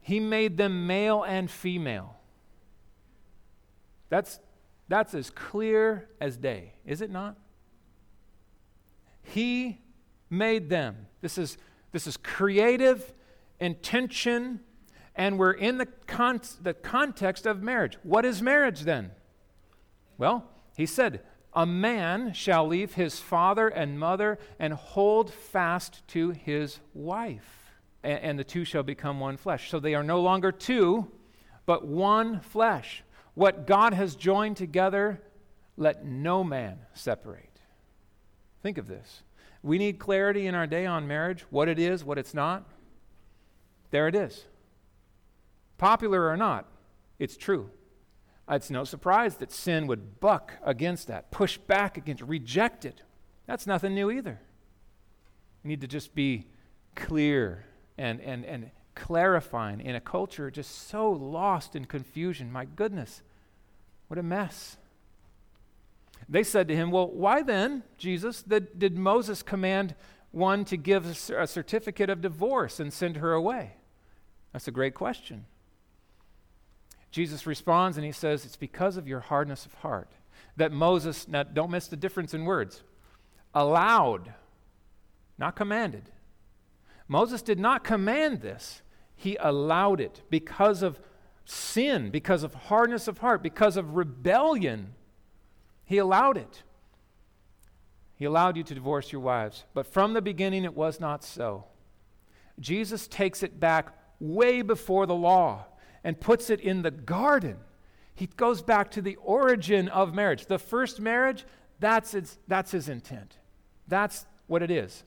he 0.00 0.20
made 0.20 0.56
them 0.56 0.86
male 0.86 1.22
and 1.22 1.50
female. 1.50 2.16
That's 4.08 4.38
that's 4.92 5.14
as 5.14 5.30
clear 5.30 6.06
as 6.20 6.36
day, 6.36 6.74
is 6.84 7.00
it 7.00 7.10
not? 7.10 7.38
He 9.22 9.78
made 10.28 10.68
them. 10.68 11.06
This 11.22 11.38
is, 11.38 11.56
this 11.92 12.06
is 12.06 12.18
creative 12.18 13.14
intention, 13.58 14.60
and 15.16 15.38
we're 15.38 15.52
in 15.52 15.78
the, 15.78 15.86
con- 15.86 16.42
the 16.60 16.74
context 16.74 17.46
of 17.46 17.62
marriage. 17.62 17.96
What 18.02 18.26
is 18.26 18.42
marriage 18.42 18.82
then? 18.82 19.12
Well, 20.18 20.44
he 20.76 20.84
said, 20.84 21.22
A 21.54 21.64
man 21.64 22.34
shall 22.34 22.66
leave 22.66 22.92
his 22.92 23.18
father 23.18 23.68
and 23.68 23.98
mother 23.98 24.38
and 24.58 24.74
hold 24.74 25.32
fast 25.32 26.06
to 26.08 26.32
his 26.32 26.80
wife, 26.92 27.72
and, 28.02 28.18
and 28.18 28.38
the 28.38 28.44
two 28.44 28.66
shall 28.66 28.82
become 28.82 29.20
one 29.20 29.38
flesh. 29.38 29.70
So 29.70 29.80
they 29.80 29.94
are 29.94 30.04
no 30.04 30.20
longer 30.20 30.52
two, 30.52 31.10
but 31.64 31.86
one 31.86 32.40
flesh. 32.40 33.02
What 33.34 33.66
God 33.66 33.94
has 33.94 34.14
joined 34.14 34.56
together, 34.56 35.22
let 35.76 36.04
no 36.04 36.44
man 36.44 36.78
separate. 36.92 37.60
Think 38.62 38.78
of 38.78 38.88
this. 38.88 39.22
We 39.62 39.78
need 39.78 39.98
clarity 39.98 40.46
in 40.46 40.54
our 40.54 40.66
day 40.66 40.86
on 40.86 41.06
marriage, 41.06 41.44
what 41.50 41.68
it 41.68 41.78
is, 41.78 42.04
what 42.04 42.18
it's 42.18 42.34
not. 42.34 42.64
There 43.90 44.08
it 44.08 44.14
is. 44.14 44.44
Popular 45.78 46.28
or 46.28 46.36
not, 46.36 46.66
it's 47.18 47.36
true. 47.36 47.70
It's 48.50 48.70
no 48.70 48.84
surprise 48.84 49.36
that 49.36 49.52
sin 49.52 49.86
would 49.86 50.20
buck 50.20 50.54
against 50.64 51.06
that, 51.08 51.30
push 51.30 51.56
back 51.58 51.96
against, 51.96 52.22
reject 52.22 52.84
it. 52.84 53.02
That's 53.46 53.66
nothing 53.66 53.94
new 53.94 54.10
either. 54.10 54.40
We 55.62 55.68
need 55.68 55.80
to 55.80 55.86
just 55.86 56.14
be 56.14 56.46
clear 56.94 57.64
and, 57.96 58.20
and, 58.20 58.44
and 58.44 58.70
clarifying 58.94 59.80
in 59.80 59.94
a 59.94 60.00
culture 60.00 60.50
just 60.50 60.88
so 60.88 61.10
lost 61.10 61.74
in 61.74 61.84
confusion. 61.84 62.52
My 62.52 62.64
goodness, 62.64 63.22
what 64.08 64.18
a 64.18 64.22
mess. 64.22 64.76
They 66.28 66.42
said 66.42 66.68
to 66.68 66.76
him, 66.76 66.90
Well, 66.90 67.08
why 67.08 67.42
then, 67.42 67.82
Jesus, 67.98 68.42
did, 68.42 68.78
did 68.78 68.96
Moses 68.96 69.42
command 69.42 69.94
one 70.30 70.64
to 70.66 70.76
give 70.76 71.30
a 71.30 71.46
certificate 71.46 72.10
of 72.10 72.20
divorce 72.20 72.80
and 72.80 72.92
send 72.92 73.16
her 73.16 73.32
away? 73.32 73.72
That's 74.52 74.68
a 74.68 74.72
great 74.72 74.94
question. 74.94 75.46
Jesus 77.10 77.46
responds 77.46 77.96
and 77.96 78.06
he 78.06 78.12
says, 78.12 78.44
It's 78.44 78.56
because 78.56 78.96
of 78.96 79.06
your 79.06 79.20
hardness 79.20 79.66
of 79.66 79.74
heart 79.74 80.10
that 80.56 80.72
Moses, 80.72 81.28
now 81.28 81.42
don't 81.42 81.70
miss 81.70 81.88
the 81.88 81.96
difference 81.96 82.34
in 82.34 82.44
words, 82.44 82.82
allowed, 83.54 84.32
not 85.38 85.56
commanded. 85.56 86.10
Moses 87.12 87.42
did 87.42 87.58
not 87.58 87.84
command 87.84 88.40
this, 88.40 88.80
he 89.14 89.36
allowed 89.38 90.00
it 90.00 90.22
because 90.30 90.82
of 90.82 90.98
sin, 91.44 92.08
because 92.08 92.42
of 92.42 92.54
hardness 92.54 93.06
of 93.06 93.18
heart, 93.18 93.42
because 93.42 93.76
of 93.76 93.96
rebellion. 93.96 94.94
He 95.84 95.98
allowed 95.98 96.38
it. 96.38 96.62
He 98.14 98.24
allowed 98.24 98.56
you 98.56 98.62
to 98.62 98.74
divorce 98.74 99.12
your 99.12 99.20
wives. 99.20 99.66
But 99.74 99.86
from 99.86 100.14
the 100.14 100.22
beginning, 100.22 100.64
it 100.64 100.74
was 100.74 101.00
not 101.00 101.22
so. 101.22 101.66
Jesus 102.58 103.06
takes 103.06 103.42
it 103.42 103.60
back 103.60 103.94
way 104.18 104.62
before 104.62 105.04
the 105.04 105.14
law 105.14 105.66
and 106.02 106.18
puts 106.18 106.48
it 106.48 106.60
in 106.60 106.80
the 106.80 106.90
garden. 106.90 107.58
He 108.14 108.26
goes 108.26 108.62
back 108.62 108.90
to 108.92 109.02
the 109.02 109.16
origin 109.16 109.88
of 109.88 110.14
marriage. 110.14 110.46
The 110.46 110.58
first 110.58 110.98
marriage, 110.98 111.44
that's, 111.78 112.14
its, 112.14 112.38
that's 112.48 112.70
his 112.70 112.88
intent. 112.88 113.36
That's 113.86 114.24
what 114.46 114.62
it 114.62 114.70
is 114.70 115.04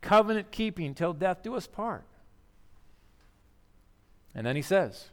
covenant 0.00 0.50
keeping 0.50 0.94
till 0.94 1.12
death 1.12 1.42
do 1.42 1.54
us 1.54 1.66
part. 1.66 2.04
And 4.34 4.46
then 4.46 4.56
he 4.56 4.62
says, 4.62 5.10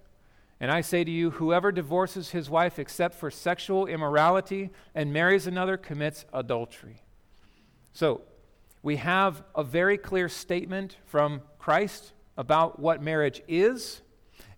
And 0.60 0.70
I 0.70 0.82
say 0.82 1.04
to 1.04 1.12
you, 1.12 1.32
whoever 1.32 1.72
divorces 1.72 2.32
his 2.32 2.50
wife 2.50 2.78
except 2.78 3.16
for 3.16 3.32
sexual 3.32 3.88
immorality 3.88 4.70
and 4.94 5.14
marries 5.14 5.48
another 5.48 5.78
commits 5.78 6.26
adultery. 6.34 7.02
So, 7.94 8.22
we 8.82 8.98
have 8.98 9.44
a 9.56 9.64
very 9.64 9.98
clear 9.98 10.28
statement 10.28 10.98
from 11.06 11.42
Christ 11.58 12.12
about 12.36 12.80
what 12.80 13.02
marriage 13.02 13.42
is 13.48 14.02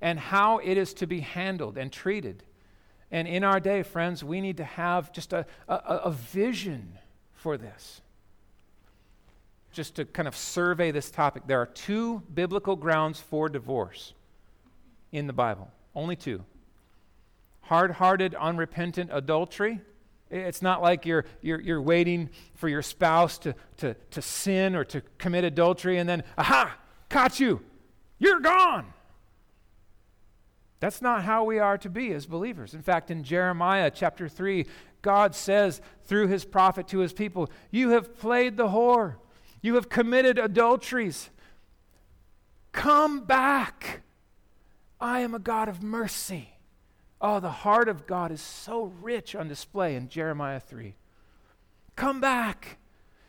and 0.02 0.20
how 0.20 0.58
it 0.58 0.78
is 0.78 0.96
to 0.96 1.06
be 1.06 1.20
handled 1.20 1.78
and 1.78 1.92
treated. 1.92 2.44
And 3.12 3.28
in 3.28 3.44
our 3.44 3.60
day, 3.60 3.84
friends, 3.84 4.24
we 4.24 4.42
need 4.42 4.58
to 4.58 4.64
have 4.64 5.12
just 5.12 5.32
a, 5.32 5.46
a, 5.68 5.76
a 5.76 6.12
vision 6.12 6.98
for 7.34 7.56
this. 7.56 8.02
Just 9.76 9.96
to 9.96 10.06
kind 10.06 10.26
of 10.26 10.38
survey 10.38 10.92
this 10.92 11.12
topic, 11.12 11.44
there 11.48 11.60
are 11.62 11.66
two 11.66 12.24
biblical 12.34 12.78
grounds 12.78 13.20
for 13.20 13.50
divorce 13.50 14.14
in 15.12 15.28
the 15.28 15.34
Bible. 15.34 15.70
Only 15.94 16.16
two 16.16 16.46
hard 17.60 17.92
hearted, 17.92 18.36
unrepentant 18.36 19.10
adultery. 19.12 19.82
It's 20.32 20.62
not 20.62 20.82
like 20.82 21.06
you're, 21.06 21.26
you're, 21.42 21.60
you're 21.60 21.82
waiting 21.82 22.30
for 22.54 22.70
your 22.70 22.82
spouse 22.82 23.38
to, 23.40 23.54
to, 23.78 23.96
to 24.12 24.22
sin 24.22 24.76
or 24.76 24.86
to 24.86 25.02
commit 25.18 25.44
adultery 25.44 25.98
and 25.98 26.08
then, 26.08 26.24
aha, 26.38 26.78
caught 27.10 27.40
you. 27.40 27.62
You're 28.18 28.40
gone. 28.40 28.86
That's 30.80 31.02
not 31.02 31.24
how 31.24 31.44
we 31.44 31.60
are 31.60 31.78
to 31.80 31.90
be 31.90 32.14
as 32.14 32.26
believers. 32.26 32.74
In 32.74 32.82
fact, 32.82 33.12
in 33.12 33.24
Jeremiah 33.24 33.92
chapter 33.92 34.30
3, 34.30 34.66
God 35.02 35.36
says 35.36 35.82
through 36.06 36.28
his 36.28 36.46
prophet 36.46 36.88
to 36.90 37.00
his 37.00 37.14
people, 37.14 37.50
You 37.72 37.90
have 37.90 38.18
played 38.18 38.58
the 38.58 38.68
whore, 38.68 39.16
you 39.66 39.76
have 39.76 39.90
committed 39.90 40.38
adulteries. 40.38 41.30
Come 42.72 43.26
back. 43.26 44.02
I 45.00 45.22
am 45.22 45.34
a 45.34 45.40
God 45.40 45.68
of 45.68 45.84
mercy. 45.84 46.50
Oh, 47.20 47.40
the 47.40 47.50
heart 47.50 47.90
of 47.90 48.06
God 48.06 48.32
is 48.32 48.42
so 48.42 48.94
rich 49.02 49.36
on 49.36 49.48
display 49.48 49.96
in 49.96 50.10
Jeremiah 50.10 50.60
3. 50.60 50.96
Come 51.96 52.22
back. 52.22 52.78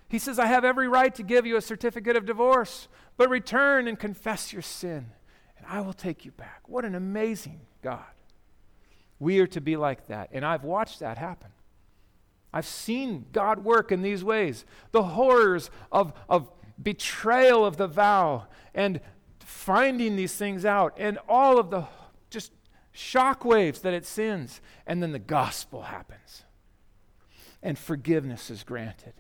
He 0.09 0.19
says, 0.19 0.39
I 0.39 0.47
have 0.47 0.65
every 0.65 0.89
right 0.89 1.15
to 1.15 1.23
give 1.23 1.47
you 1.47 1.57
a 1.57 1.63
certificate 1.63 2.17
of 2.17 2.27
divorce, 2.27 2.89
but 3.17 3.29
return 3.29 3.89
and 3.89 3.99
confess 3.99 4.53
your 4.53 4.63
sin 4.63 5.13
and 5.57 5.67
I 5.67 5.81
will 5.81 5.93
take 5.93 6.25
you 6.25 6.31
back. 6.33 6.63
What 6.67 6.85
an 6.85 6.95
amazing 6.95 7.61
God. 7.83 8.05
We 9.19 9.41
are 9.41 9.47
to 9.49 9.61
be 9.61 9.77
like 9.77 10.09
that. 10.09 10.31
And 10.33 10.45
I've 10.45 10.65
watched 10.65 11.01
that 11.01 11.19
happen. 11.19 11.51
I've 12.53 12.67
seen 12.67 13.27
God 13.33 13.65
work 13.65 13.93
in 13.93 14.03
these 14.03 14.25
ways. 14.25 14.65
The 14.93 15.03
horrors 15.03 15.71
of, 15.93 16.13
of 16.29 16.51
betrayal 16.83 17.65
of 17.65 17.77
the 17.77 17.87
vow 17.87 18.47
and 18.75 19.01
finding 19.41 20.17
these 20.17 20.35
things 20.35 20.65
out 20.65 20.95
and 20.99 21.19
all 21.29 21.59
of 21.59 21.71
the 21.71 21.85
just 22.31 22.53
shock 22.93 23.45
waves 23.45 23.81
that 23.81 23.95
it 23.95 24.07
sends. 24.07 24.61
And 24.87 25.03
then 25.03 25.13
the 25.13 25.19
gospel 25.19 25.83
happens. 25.83 26.45
And 27.63 27.79
forgiveness 27.79 28.51
is 28.51 28.63
granted. 28.63 29.15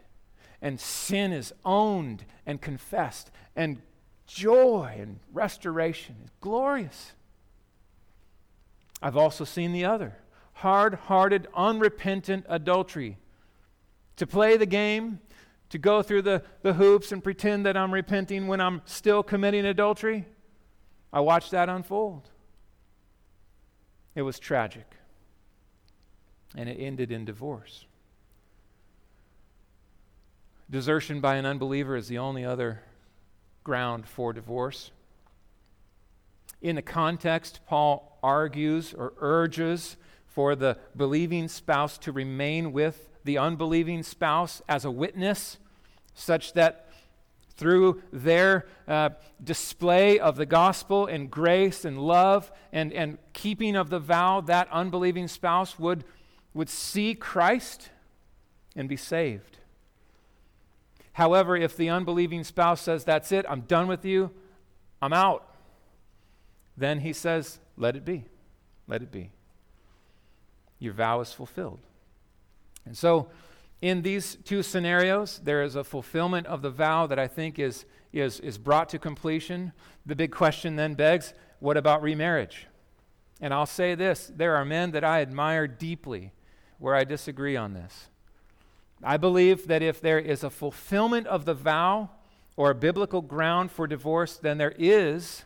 And 0.62 0.80
sin 0.80 1.32
is 1.32 1.52
owned 1.64 2.24
and 2.46 2.60
confessed. 2.60 3.30
And 3.54 3.82
joy 4.26 4.96
and 4.98 5.20
restoration 5.32 6.16
is 6.24 6.30
glorious. 6.40 7.12
I've 9.02 9.16
also 9.16 9.44
seen 9.44 9.72
the 9.72 9.84
other 9.84 10.16
hard 10.56 10.94
hearted, 10.94 11.46
unrepentant 11.54 12.46
adultery. 12.48 13.18
To 14.16 14.26
play 14.26 14.56
the 14.56 14.66
game, 14.66 15.20
to 15.68 15.78
go 15.78 16.02
through 16.02 16.22
the, 16.22 16.42
the 16.62 16.72
hoops 16.72 17.12
and 17.12 17.22
pretend 17.22 17.66
that 17.66 17.76
I'm 17.76 17.92
repenting 17.92 18.46
when 18.46 18.60
I'm 18.60 18.80
still 18.86 19.22
committing 19.22 19.66
adultery. 19.66 20.24
I 21.12 21.20
watched 21.20 21.50
that 21.50 21.68
unfold. 21.68 22.30
It 24.14 24.22
was 24.22 24.38
tragic. 24.38 24.86
And 26.56 26.70
it 26.70 26.80
ended 26.80 27.12
in 27.12 27.26
divorce. 27.26 27.84
Desertion 30.70 31.20
by 31.20 31.34
an 31.34 31.44
unbeliever 31.44 31.96
is 31.96 32.08
the 32.08 32.18
only 32.18 32.46
other 32.46 32.80
ground 33.62 34.06
for 34.08 34.32
divorce. 34.32 34.90
In 36.62 36.76
the 36.76 36.82
context, 36.82 37.60
Paul 37.66 38.18
argues 38.22 38.94
or 38.94 39.12
urges 39.18 39.98
for 40.36 40.54
the 40.54 40.76
believing 40.94 41.48
spouse 41.48 41.96
to 41.96 42.12
remain 42.12 42.70
with 42.70 43.08
the 43.24 43.38
unbelieving 43.38 44.02
spouse 44.02 44.60
as 44.68 44.84
a 44.84 44.90
witness, 44.90 45.56
such 46.12 46.52
that 46.52 46.90
through 47.56 48.02
their 48.12 48.66
uh, 48.86 49.08
display 49.42 50.18
of 50.18 50.36
the 50.36 50.44
gospel 50.44 51.06
and 51.06 51.30
grace 51.30 51.86
and 51.86 51.98
love 51.98 52.52
and, 52.70 52.92
and 52.92 53.16
keeping 53.32 53.76
of 53.76 53.88
the 53.88 53.98
vow, 53.98 54.42
that 54.42 54.68
unbelieving 54.70 55.26
spouse 55.26 55.78
would, 55.78 56.04
would 56.52 56.68
see 56.68 57.14
Christ 57.14 57.88
and 58.76 58.90
be 58.90 58.96
saved. 58.98 59.56
However, 61.14 61.56
if 61.56 61.78
the 61.78 61.88
unbelieving 61.88 62.44
spouse 62.44 62.82
says, 62.82 63.04
That's 63.04 63.32
it, 63.32 63.46
I'm 63.48 63.62
done 63.62 63.86
with 63.86 64.04
you, 64.04 64.30
I'm 65.00 65.14
out, 65.14 65.50
then 66.76 67.00
he 67.00 67.14
says, 67.14 67.58
Let 67.78 67.96
it 67.96 68.04
be. 68.04 68.26
Let 68.86 69.00
it 69.00 69.10
be. 69.10 69.30
Your 70.78 70.92
vow 70.92 71.20
is 71.20 71.32
fulfilled. 71.32 71.80
And 72.84 72.96
so, 72.96 73.28
in 73.82 74.02
these 74.02 74.36
two 74.44 74.62
scenarios, 74.62 75.40
there 75.42 75.62
is 75.62 75.76
a 75.76 75.84
fulfillment 75.84 76.46
of 76.46 76.62
the 76.62 76.70
vow 76.70 77.06
that 77.06 77.18
I 77.18 77.26
think 77.26 77.58
is, 77.58 77.84
is, 78.12 78.40
is 78.40 78.56
brought 78.56 78.88
to 78.90 78.98
completion. 78.98 79.72
The 80.06 80.16
big 80.16 80.32
question 80.32 80.76
then 80.76 80.94
begs 80.94 81.34
what 81.58 81.76
about 81.76 82.02
remarriage? 82.02 82.66
And 83.40 83.52
I'll 83.52 83.66
say 83.66 83.94
this 83.94 84.32
there 84.34 84.56
are 84.56 84.64
men 84.64 84.92
that 84.92 85.04
I 85.04 85.20
admire 85.20 85.66
deeply 85.66 86.32
where 86.78 86.94
I 86.94 87.04
disagree 87.04 87.56
on 87.56 87.74
this. 87.74 88.08
I 89.02 89.16
believe 89.16 89.66
that 89.68 89.82
if 89.82 90.00
there 90.00 90.18
is 90.18 90.42
a 90.42 90.50
fulfillment 90.50 91.26
of 91.26 91.44
the 91.44 91.54
vow 91.54 92.10
or 92.56 92.70
a 92.70 92.74
biblical 92.74 93.20
ground 93.20 93.70
for 93.70 93.86
divorce, 93.86 94.36
then 94.36 94.56
there 94.56 94.74
is 94.78 95.44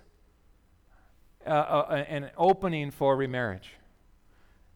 a, 1.45 1.53
a, 1.53 2.07
an 2.09 2.31
opening 2.37 2.91
for 2.91 3.17
remarriage. 3.17 3.71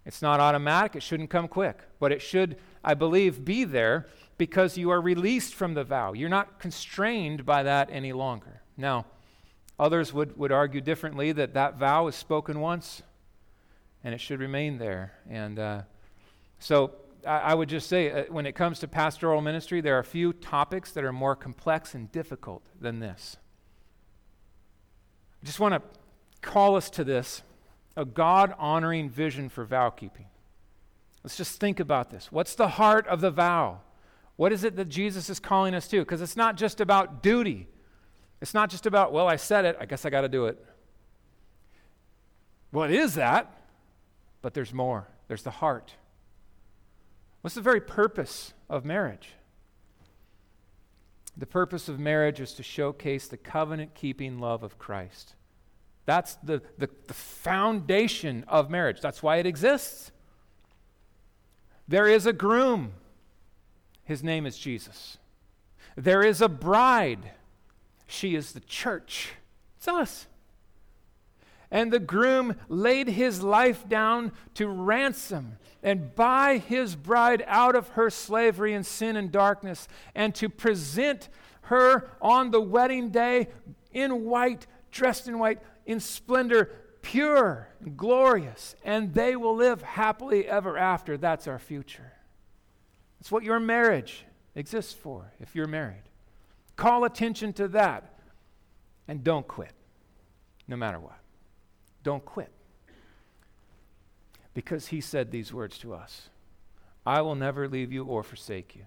It's 0.07 0.21
not 0.21 0.41
automatic, 0.41 0.97
it 0.97 1.03
shouldn't 1.03 1.31
come 1.31 1.49
quick, 1.49 1.79
but 1.99 2.13
it 2.13 2.21
should, 2.21 2.57
I 2.83 2.95
believe, 2.95 3.45
be 3.45 3.65
there 3.65 4.07
because 4.37 4.77
you 4.77 4.91
are 4.91 5.01
released 5.01 5.55
from 5.55 5.75
the 5.75 5.85
vow. 5.85 6.13
You're 6.13 6.29
not 6.29 6.59
constrained 6.59 7.47
by 7.47 7.63
that 7.63 7.89
any 7.91 8.13
longer. 8.13 8.61
Now, 8.77 9.07
others 9.79 10.13
would, 10.13 10.37
would 10.37 10.53
argue 10.53 10.81
differently 10.81 11.33
that 11.33 11.55
that 11.55 11.79
vow 11.79 12.07
is 12.07 12.15
spoken 12.15 12.61
once 12.61 13.03
and 14.03 14.15
it 14.15 14.21
should 14.21 14.41
remain 14.41 14.79
there. 14.79 15.15
And 15.29 15.59
uh, 15.59 15.83
so 16.59 16.93
I, 17.27 17.39
I 17.39 17.55
would 17.55 17.69
just 17.71 17.89
say, 17.89 18.11
uh, 18.11 18.25
when 18.29 18.45
it 18.47 18.55
comes 18.55 18.79
to 18.81 18.89
pastoral 18.89 19.41
ministry, 19.41 19.81
there 19.81 19.99
are 19.99 20.03
few 20.03 20.33
topics 20.33 20.93
that 20.93 21.05
are 21.05 21.13
more 21.13 21.35
complex 21.35 21.95
and 21.95 22.13
difficult 22.13 22.63
than 22.81 23.01
this. 23.01 23.37
I 25.43 25.47
just 25.47 25.61
want 25.61 25.75
to 25.75 25.83
call 26.43 26.77
us 26.77 26.91
to 26.91 27.05
this 27.05 27.43
a 27.97 28.05
God 28.05 28.55
honoring 28.59 29.09
vision 29.09 29.49
for 29.49 29.65
vow 29.65 29.91
keeping. 29.91 30.27
Let's 31.23 31.37
just 31.37 31.59
think 31.59 31.81
about 31.81 32.11
this. 32.11 32.31
What's 32.31 32.55
the 32.55 32.69
heart 32.69 33.07
of 33.07 33.21
the 33.21 33.31
vow? 33.31 33.81
What 34.37 34.53
is 34.53 34.65
it 34.65 34.77
that 34.77 34.89
Jesus 34.89 35.31
is 35.31 35.41
calling 35.41 35.75
us 35.75 35.89
to? 35.89 36.01
Because 36.01 36.21
it's 36.21 36.37
not 36.37 36.57
just 36.57 36.81
about 36.81 37.23
duty. 37.23 37.69
It's 38.41 38.53
not 38.53 38.69
just 38.69 38.85
about, 38.85 39.13
well, 39.13 39.29
I 39.29 39.37
said 39.37 39.65
it, 39.65 39.77
I 39.81 39.87
guess 39.87 40.05
I 40.05 40.11
got 40.11 40.23
to 40.23 40.29
do 40.29 40.47
it. 40.47 40.63
Well, 42.73 42.89
that, 43.15 43.57
but 44.43 44.53
there's 44.53 44.75
more. 44.75 45.09
There's 45.29 45.45
the 45.45 45.51
heart. 45.51 45.95
What's 47.41 47.55
the 47.55 47.63
very 47.63 47.81
purpose 47.81 48.53
of 48.69 48.85
marriage? 48.85 49.31
The 51.37 51.47
purpose 51.47 51.89
of 51.89 51.99
marriage 51.99 52.41
is 52.41 52.53
to 52.55 52.63
showcase 52.63 53.29
the 53.29 53.37
covenant 53.37 53.95
keeping 53.95 54.39
love 54.39 54.63
of 54.63 54.79
Christ. 54.79 55.35
That's 56.07 56.35
the, 56.37 56.61
the, 56.79 56.89
the, 57.07 57.15
foundation 57.15 58.45
of 58.47 58.69
marriage. 58.69 59.01
That's 59.01 59.23
why 59.23 59.37
it 59.37 59.47
exists. 59.47 60.13
There 61.89 62.07
is 62.07 62.27
a 62.27 62.33
groom. 62.33 62.93
His 64.05 64.23
name 64.23 64.45
is 64.45 64.59
Jesus. 64.59 65.17
There 65.97 66.23
is 66.23 66.43
a 66.43 66.49
bride. 66.49 67.31
She 68.07 68.35
is 68.35 68.53
the 68.53 68.61
church. 68.61 69.33
It's 69.79 69.89
us. 69.89 70.27
And 71.71 71.93
the 71.93 71.99
groom 71.99 72.57
laid 72.69 73.09
his 73.09 73.43
life 73.43 73.89
down 73.89 74.33
to 74.55 74.69
ransom 74.69 75.57
and 75.83 76.15
buy 76.15 76.59
his 76.59 76.97
bride 76.97 77.45
out 77.47 77.75
of 77.75 77.89
her 77.91 78.11
slavery 78.11 78.73
and 78.73 78.87
sin 78.87 79.17
and 79.17 79.31
darkness, 79.31 79.87
and 80.15 80.35
to 80.35 80.49
present 80.49 81.29
her 81.63 82.11
on 82.23 82.51
the 82.51 82.61
wedding 82.61 83.11
day 83.11 83.49
in 83.93 84.25
white, 84.25 84.67
dressed 84.91 85.29
in 85.29 85.39
white, 85.39 85.61
in 85.87 86.01
splendor, 86.01 86.71
pure 87.03 87.69
and 87.81 87.97
glorious, 87.97 88.75
and 88.85 89.15
they 89.15 89.37
will 89.37 89.55
live 89.55 89.83
happily 89.83 90.47
ever 90.47 90.77
after. 90.77 91.17
That's 91.17 91.47
our 91.47 91.59
future. 91.59 92.13
That's 93.19 93.31
what 93.31 93.45
your 93.45 93.61
marriage 93.61 94.25
exists 94.55 94.95
for 94.95 95.33
if 95.41 95.55
you're 95.55 95.67
married. 95.67 96.03
Call 96.77 97.05
attention 97.05 97.53
to 97.55 97.69
that 97.69 98.19
and 99.07 99.23
don't 99.23 99.47
quit, 99.47 99.73
no 100.67 100.77
matter 100.77 100.99
what. 100.99 101.19
Don't 102.03 102.25
quit. 102.25 102.51
Because 104.53 104.89
he 104.89 105.01
said 105.01 105.31
these 105.31 105.53
words 105.53 105.79
to 105.79 105.95
us 105.95 106.29
I 107.07 107.21
will 107.21 107.35
never 107.35 107.69
leave 107.69 107.93
you 107.93 108.05
or 108.05 108.23
forsake 108.23 108.75
you. 108.75 108.87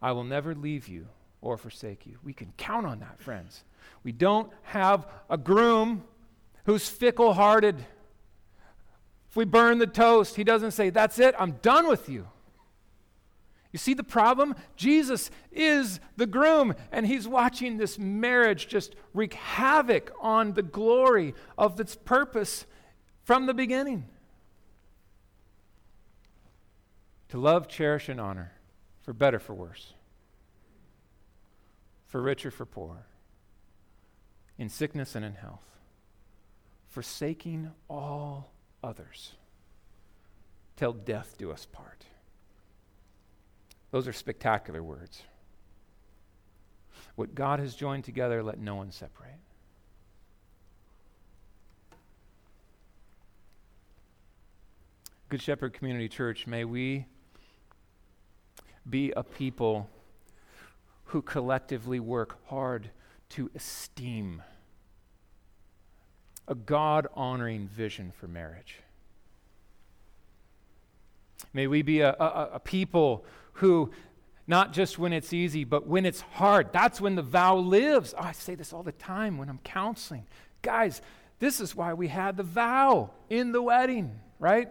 I 0.00 0.12
will 0.12 0.24
never 0.24 0.54
leave 0.54 0.88
you 0.88 1.08
or 1.40 1.56
forsake 1.56 2.06
you. 2.06 2.18
We 2.22 2.32
can 2.32 2.52
count 2.56 2.86
on 2.86 3.00
that, 3.00 3.20
friends. 3.20 3.64
We 4.02 4.12
don't 4.12 4.50
have 4.62 5.06
a 5.30 5.36
groom 5.36 6.04
who's 6.64 6.88
fickle 6.88 7.34
hearted. 7.34 7.76
If 9.28 9.36
we 9.36 9.44
burn 9.44 9.78
the 9.78 9.86
toast, 9.86 10.36
he 10.36 10.44
doesn't 10.44 10.72
say, 10.72 10.90
That's 10.90 11.18
it, 11.18 11.34
I'm 11.38 11.52
done 11.62 11.88
with 11.88 12.08
you. 12.08 12.26
You 13.72 13.78
see 13.78 13.92
the 13.92 14.04
problem? 14.04 14.54
Jesus 14.76 15.30
is 15.52 16.00
the 16.16 16.26
groom, 16.26 16.74
and 16.90 17.06
he's 17.06 17.28
watching 17.28 17.76
this 17.76 17.98
marriage 17.98 18.66
just 18.66 18.94
wreak 19.12 19.34
havoc 19.34 20.10
on 20.20 20.54
the 20.54 20.62
glory 20.62 21.34
of 21.58 21.78
its 21.78 21.94
purpose 21.94 22.64
from 23.24 23.44
the 23.44 23.52
beginning. 23.52 24.06
To 27.28 27.38
love, 27.38 27.68
cherish, 27.68 28.08
and 28.08 28.18
honor, 28.18 28.52
for 29.02 29.12
better, 29.12 29.38
for 29.38 29.52
worse, 29.52 29.92
for 32.08 32.20
richer, 32.20 32.50
for 32.50 32.66
poor, 32.66 33.06
in 34.58 34.68
sickness 34.68 35.14
and 35.14 35.24
in 35.24 35.34
health, 35.34 35.64
forsaking 36.88 37.70
all 37.88 38.50
others, 38.82 39.32
till 40.76 40.92
death 40.92 41.36
do 41.38 41.52
us 41.52 41.66
part. 41.66 42.04
Those 43.90 44.08
are 44.08 44.12
spectacular 44.12 44.82
words. 44.82 45.22
What 47.14 47.34
God 47.34 47.60
has 47.60 47.74
joined 47.74 48.04
together, 48.04 48.42
let 48.42 48.58
no 48.58 48.76
one 48.76 48.90
separate. 48.90 49.30
Good 55.28 55.42
Shepherd 55.42 55.74
Community 55.74 56.08
Church, 56.08 56.46
may 56.46 56.64
we 56.64 57.04
be 58.88 59.12
a 59.14 59.22
people 59.22 59.90
who 61.08 61.22
collectively 61.22 62.00
work 62.00 62.38
hard 62.48 62.90
to 63.30 63.50
esteem 63.54 64.42
a 66.46 66.54
God 66.54 67.06
honoring 67.14 67.68
vision 67.68 68.10
for 68.10 68.26
marriage. 68.26 68.76
May 71.52 71.66
we 71.66 71.82
be 71.82 72.00
a, 72.00 72.10
a, 72.12 72.50
a, 72.54 72.58
people 72.58 73.24
who, 73.54 73.90
not 74.46 74.72
just 74.72 74.98
when 74.98 75.12
it's 75.12 75.32
easy, 75.32 75.64
but 75.64 75.86
when 75.86 76.06
it's 76.06 76.22
hard, 76.22 76.72
that's 76.72 77.00
when 77.00 77.14
the 77.14 77.22
vow 77.22 77.56
lives. 77.56 78.14
Oh, 78.16 78.22
I 78.22 78.32
say 78.32 78.54
this 78.54 78.72
all 78.72 78.82
the 78.82 78.92
time 78.92 79.38
when 79.38 79.48
I'm 79.48 79.60
counseling. 79.62 80.26
Guys, 80.62 81.02
this 81.38 81.60
is 81.60 81.76
why 81.76 81.94
we 81.94 82.08
had 82.08 82.36
the 82.36 82.42
vow 82.42 83.10
in 83.28 83.52
the 83.52 83.62
wedding, 83.62 84.18
right? 84.38 84.68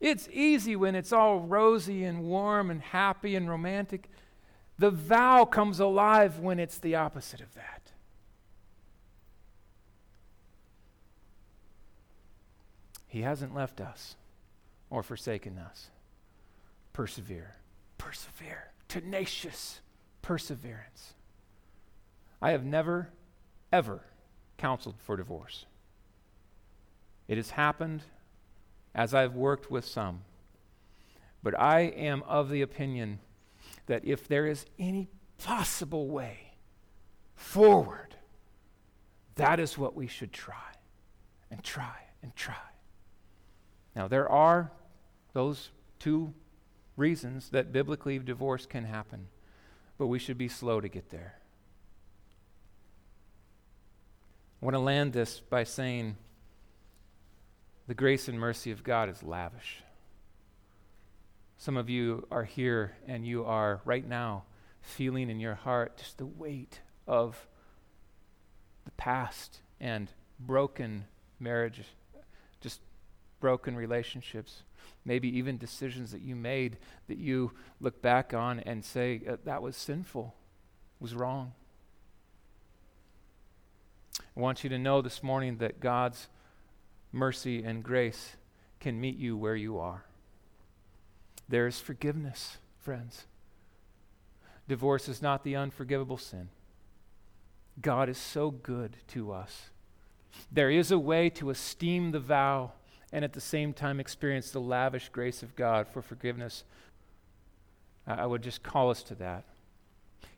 It's 0.00 0.28
easy 0.32 0.76
when 0.76 0.94
it's 0.94 1.12
all 1.12 1.40
rosy 1.40 2.04
and 2.04 2.24
warm 2.24 2.70
and 2.70 2.80
happy 2.80 3.36
and 3.36 3.48
romantic. 3.48 4.08
The 4.78 4.90
vow 4.90 5.44
comes 5.44 5.78
alive 5.78 6.38
when 6.38 6.58
it's 6.58 6.78
the 6.78 6.96
opposite 6.96 7.40
of 7.40 7.54
that. 7.54 7.92
He 13.06 13.22
hasn't 13.22 13.54
left 13.54 13.80
us 13.80 14.16
or 14.90 15.04
forsaken 15.04 15.58
us. 15.58 15.90
Persevere. 16.92 17.54
Persevere. 17.96 18.72
Tenacious 18.88 19.80
perseverance. 20.22 21.14
I 22.42 22.50
have 22.50 22.64
never, 22.64 23.10
ever 23.72 24.00
counseled 24.58 24.96
for 24.98 25.16
divorce. 25.16 25.66
It 27.28 27.36
has 27.36 27.50
happened 27.50 28.02
as 28.94 29.14
I've 29.14 29.34
worked 29.34 29.70
with 29.70 29.84
some. 29.84 30.22
But 31.42 31.58
I 31.58 31.82
am 31.82 32.22
of 32.24 32.50
the 32.50 32.62
opinion 32.62 33.20
that 33.86 34.04
if 34.04 34.28
there 34.28 34.46
is 34.46 34.66
any 34.78 35.08
possible 35.38 36.08
way 36.08 36.54
forward, 37.34 38.16
that 39.36 39.60
is 39.60 39.76
what 39.76 39.94
we 39.94 40.06
should 40.06 40.32
try 40.32 40.54
and 41.50 41.62
try 41.62 41.96
and 42.22 42.34
try. 42.34 42.54
Now, 43.94 44.08
there 44.08 44.28
are 44.28 44.72
those 45.32 45.70
two 45.98 46.34
reasons 46.96 47.50
that 47.50 47.72
biblically 47.72 48.18
divorce 48.18 48.66
can 48.66 48.84
happen, 48.84 49.28
but 49.98 50.06
we 50.06 50.18
should 50.18 50.38
be 50.38 50.48
slow 50.48 50.80
to 50.80 50.88
get 50.88 51.10
there. 51.10 51.34
I 54.62 54.64
want 54.64 54.74
to 54.74 54.80
land 54.80 55.12
this 55.12 55.40
by 55.40 55.64
saying 55.64 56.16
the 57.86 57.94
grace 57.94 58.28
and 58.28 58.38
mercy 58.38 58.70
of 58.70 58.82
God 58.82 59.10
is 59.10 59.22
lavish. 59.22 59.82
Some 61.56 61.76
of 61.76 61.88
you 61.88 62.26
are 62.30 62.44
here 62.44 62.96
and 63.06 63.26
you 63.26 63.44
are 63.44 63.80
right 63.84 64.06
now 64.06 64.44
feeling 64.80 65.30
in 65.30 65.40
your 65.40 65.54
heart 65.54 65.96
just 65.96 66.18
the 66.18 66.26
weight 66.26 66.80
of 67.06 67.46
the 68.84 68.90
past 68.92 69.60
and 69.80 70.10
broken 70.38 71.06
marriage, 71.40 71.82
just 72.60 72.80
broken 73.40 73.76
relationships, 73.76 74.62
maybe 75.04 75.28
even 75.36 75.58
decisions 75.58 76.10
that 76.12 76.22
you 76.22 76.34
made 76.34 76.76
that 77.08 77.18
you 77.18 77.52
look 77.80 78.00
back 78.02 78.34
on 78.34 78.60
and 78.60 78.84
say, 78.84 79.22
uh, 79.28 79.36
that 79.44 79.62
was 79.62 79.76
sinful, 79.76 80.34
was 81.00 81.14
wrong. 81.14 81.52
I 84.18 84.40
want 84.40 84.64
you 84.64 84.70
to 84.70 84.78
know 84.78 85.02
this 85.02 85.22
morning 85.22 85.58
that 85.58 85.80
God's 85.80 86.28
mercy 87.12 87.62
and 87.62 87.82
grace 87.82 88.36
can 88.80 89.00
meet 89.00 89.16
you 89.16 89.36
where 89.36 89.56
you 89.56 89.78
are. 89.78 90.04
There 91.48 91.66
is 91.66 91.80
forgiveness, 91.80 92.58
friends. 92.78 93.24
Divorce 94.68 95.08
is 95.08 95.20
not 95.20 95.44
the 95.44 95.56
unforgivable 95.56 96.18
sin. 96.18 96.48
God 97.80 98.08
is 98.08 98.18
so 98.18 98.50
good 98.50 98.96
to 99.08 99.32
us. 99.32 99.70
There 100.50 100.70
is 100.70 100.90
a 100.90 100.98
way 100.98 101.30
to 101.30 101.50
esteem 101.50 102.10
the 102.10 102.20
vow 102.20 102.72
and 103.12 103.24
at 103.24 103.32
the 103.32 103.40
same 103.40 103.72
time 103.72 104.00
experience 104.00 104.50
the 104.50 104.60
lavish 104.60 105.08
grace 105.10 105.42
of 105.42 105.54
God 105.54 105.86
for 105.86 106.02
forgiveness. 106.02 106.64
I 108.06 108.26
would 108.26 108.42
just 108.42 108.62
call 108.62 108.90
us 108.90 109.02
to 109.04 109.14
that. 109.16 109.44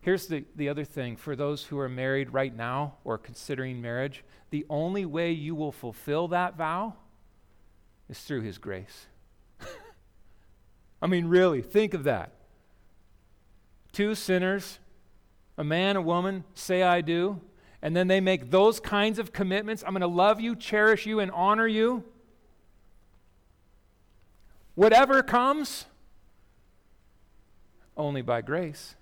Here's 0.00 0.26
the, 0.26 0.44
the 0.54 0.68
other 0.68 0.84
thing 0.84 1.16
for 1.16 1.34
those 1.34 1.64
who 1.64 1.78
are 1.78 1.88
married 1.88 2.32
right 2.32 2.54
now 2.54 2.94
or 3.02 3.18
considering 3.18 3.80
marriage, 3.80 4.22
the 4.50 4.66
only 4.70 5.04
way 5.04 5.32
you 5.32 5.54
will 5.54 5.72
fulfill 5.72 6.28
that 6.28 6.56
vow 6.56 6.94
is 8.08 8.20
through 8.20 8.42
His 8.42 8.58
grace. 8.58 9.06
I 11.00 11.06
mean, 11.06 11.26
really, 11.26 11.62
think 11.62 11.94
of 11.94 12.04
that. 12.04 12.32
Two 13.92 14.14
sinners, 14.14 14.78
a 15.58 15.64
man, 15.64 15.96
a 15.96 16.02
woman, 16.02 16.44
say, 16.54 16.82
I 16.82 17.00
do, 17.00 17.40
and 17.82 17.94
then 17.94 18.08
they 18.08 18.20
make 18.20 18.50
those 18.50 18.80
kinds 18.80 19.18
of 19.18 19.32
commitments. 19.32 19.82
I'm 19.86 19.92
going 19.92 20.00
to 20.00 20.06
love 20.06 20.40
you, 20.40 20.56
cherish 20.56 21.06
you, 21.06 21.20
and 21.20 21.30
honor 21.30 21.66
you. 21.66 22.04
Whatever 24.74 25.22
comes, 25.22 25.86
only 27.96 28.22
by 28.22 28.42
grace, 28.42 28.94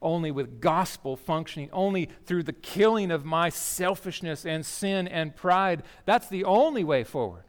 only 0.00 0.30
with 0.30 0.60
gospel 0.60 1.16
functioning, 1.16 1.68
only 1.72 2.08
through 2.24 2.44
the 2.44 2.52
killing 2.52 3.10
of 3.10 3.24
my 3.24 3.50
selfishness 3.50 4.46
and 4.46 4.64
sin 4.64 5.06
and 5.06 5.36
pride. 5.36 5.82
That's 6.06 6.28
the 6.28 6.44
only 6.44 6.84
way 6.84 7.04
forward. 7.04 7.44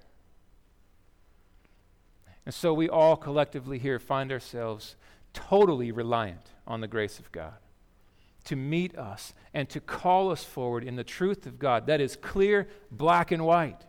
And 2.46 2.54
so 2.54 2.74
we 2.74 2.90
all 2.90 3.16
collectively 3.16 3.78
here 3.78 4.00
find 4.00 4.32
ourselves 4.32 4.96
totally 5.34 5.92
reliant 5.92 6.52
on 6.68 6.82
the 6.82 6.88
grace 6.88 7.20
of 7.20 7.32
God 7.32 7.54
to 8.46 8.56
meet 8.56 8.98
us 8.98 9.34
and 9.54 9.70
to 9.70 9.80
call 9.80 10.32
us 10.32 10.44
forward 10.44 10.84
in 10.84 10.96
the 10.96 11.04
truth 11.04 11.46
of 11.46 11.60
God 11.60 11.86
that 11.86 12.02
is 12.02 12.16
clear, 12.16 12.68
black, 12.90 13.32
and 13.32 13.46
white. 13.46 13.86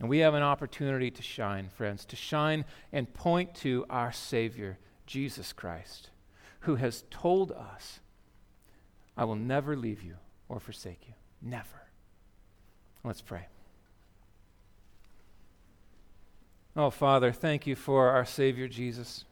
And 0.00 0.08
we 0.08 0.18
have 0.18 0.34
an 0.34 0.42
opportunity 0.42 1.10
to 1.10 1.22
shine, 1.22 1.68
friends, 1.68 2.04
to 2.06 2.16
shine 2.16 2.64
and 2.92 3.12
point 3.12 3.54
to 3.56 3.84
our 3.90 4.12
Savior, 4.12 4.78
Jesus 5.06 5.52
Christ, 5.52 6.10
who 6.60 6.76
has 6.76 7.04
told 7.10 7.52
us, 7.52 8.00
I 9.16 9.24
will 9.24 9.36
never 9.36 9.76
leave 9.76 10.02
you 10.02 10.16
or 10.48 10.58
forsake 10.58 11.06
you. 11.06 11.14
Never. 11.42 11.82
Let's 13.04 13.20
pray. 13.20 13.46
Oh, 16.74 16.88
Father, 16.88 17.32
thank 17.32 17.66
you 17.66 17.76
for 17.76 18.08
our 18.08 18.24
Savior 18.24 18.66
Jesus. 18.66 19.26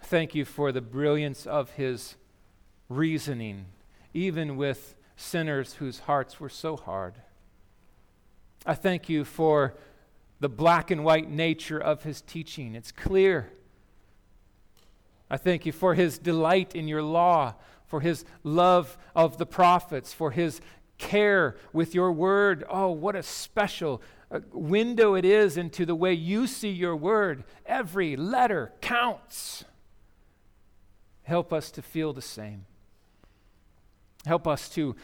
Thank 0.00 0.34
you 0.34 0.46
for 0.46 0.72
the 0.72 0.80
brilliance 0.80 1.46
of 1.46 1.72
his 1.72 2.16
reasoning, 2.88 3.66
even 4.14 4.56
with 4.56 4.94
sinners 5.16 5.74
whose 5.74 6.00
hearts 6.00 6.40
were 6.40 6.48
so 6.48 6.78
hard. 6.78 7.16
I 8.64 8.72
thank 8.72 9.10
you 9.10 9.26
for 9.26 9.74
the 10.40 10.48
black 10.48 10.90
and 10.90 11.04
white 11.04 11.30
nature 11.30 11.78
of 11.78 12.04
his 12.04 12.22
teaching. 12.22 12.74
It's 12.74 12.90
clear. 12.90 13.50
I 15.28 15.36
thank 15.36 15.66
you 15.66 15.72
for 15.72 15.92
his 15.92 16.16
delight 16.16 16.74
in 16.74 16.88
your 16.88 17.02
law, 17.02 17.54
for 17.84 18.00
his 18.00 18.24
love 18.42 18.96
of 19.14 19.36
the 19.36 19.44
prophets, 19.44 20.14
for 20.14 20.30
his 20.30 20.62
care 20.96 21.56
with 21.74 21.94
your 21.94 22.12
word. 22.12 22.64
Oh, 22.70 22.90
what 22.92 23.14
a 23.14 23.22
special 23.22 24.00
Uh, 24.30 24.40
window 24.52 25.14
it 25.14 25.24
is 25.24 25.56
into 25.56 25.84
the 25.84 25.94
way 25.94 26.12
you 26.12 26.46
see 26.46 26.70
your 26.70 26.96
word. 26.96 27.44
Every 27.66 28.16
letter 28.16 28.72
counts. 28.80 29.64
Help 31.22 31.52
us 31.52 31.70
to 31.72 31.82
feel 31.82 32.12
the 32.12 32.22
same. 32.22 32.66
Help 34.26 34.46
us 34.46 34.68
to 34.70 34.94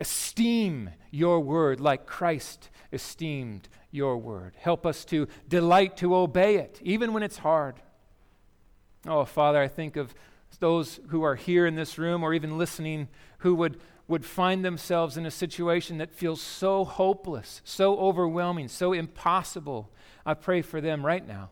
esteem 0.00 0.90
your 1.10 1.40
word 1.40 1.80
like 1.80 2.06
Christ 2.06 2.70
esteemed 2.92 3.68
your 3.90 4.18
word. 4.18 4.54
Help 4.58 4.84
us 4.84 5.04
to 5.06 5.28
delight 5.48 5.96
to 5.98 6.14
obey 6.14 6.56
it, 6.56 6.80
even 6.82 7.12
when 7.12 7.22
it's 7.22 7.38
hard. 7.38 7.76
Oh, 9.06 9.24
Father, 9.24 9.60
I 9.60 9.68
think 9.68 9.96
of 9.96 10.14
those 10.58 11.00
who 11.08 11.22
are 11.22 11.36
here 11.36 11.66
in 11.66 11.74
this 11.74 11.98
room 11.98 12.22
or 12.22 12.34
even 12.34 12.58
listening 12.58 13.08
who 13.38 13.54
would, 13.54 13.78
would 14.06 14.24
find 14.24 14.64
themselves 14.64 15.16
in 15.16 15.24
a 15.24 15.30
situation 15.30 15.98
that 15.98 16.12
feels 16.12 16.40
so 16.40 16.84
hopeless, 16.84 17.62
so 17.64 17.96
overwhelming, 17.98 18.68
so 18.68 18.92
impossible. 18.92 19.90
I 20.26 20.34
pray 20.34 20.62
for 20.62 20.80
them 20.80 21.04
right 21.04 21.26
now 21.26 21.50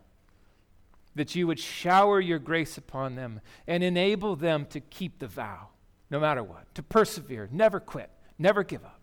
that 1.14 1.34
you 1.34 1.46
would 1.46 1.59
shower 1.59 2.20
your 2.20 2.38
grace 2.38 2.78
upon 2.78 3.14
them 3.14 3.40
and 3.66 3.82
enable 3.82 4.36
them 4.36 4.66
to 4.66 4.80
keep 4.80 5.18
the 5.18 5.26
vow, 5.26 5.68
no 6.11 6.18
matter 6.18 6.42
what, 6.42 6.74
to 6.74 6.82
persevere, 6.82 7.48
never 7.53 7.80
quit, 7.80 8.11
never 8.38 8.62
give 8.62 8.84
up. 8.84 9.00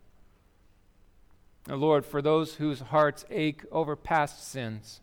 Now, 1.68 1.76
Lord, 1.76 2.06
for 2.06 2.22
those 2.22 2.56
whose 2.56 2.80
hearts 2.80 3.26
ache 3.30 3.64
over 3.72 3.95
past 3.95 4.47
sins, 4.47 5.02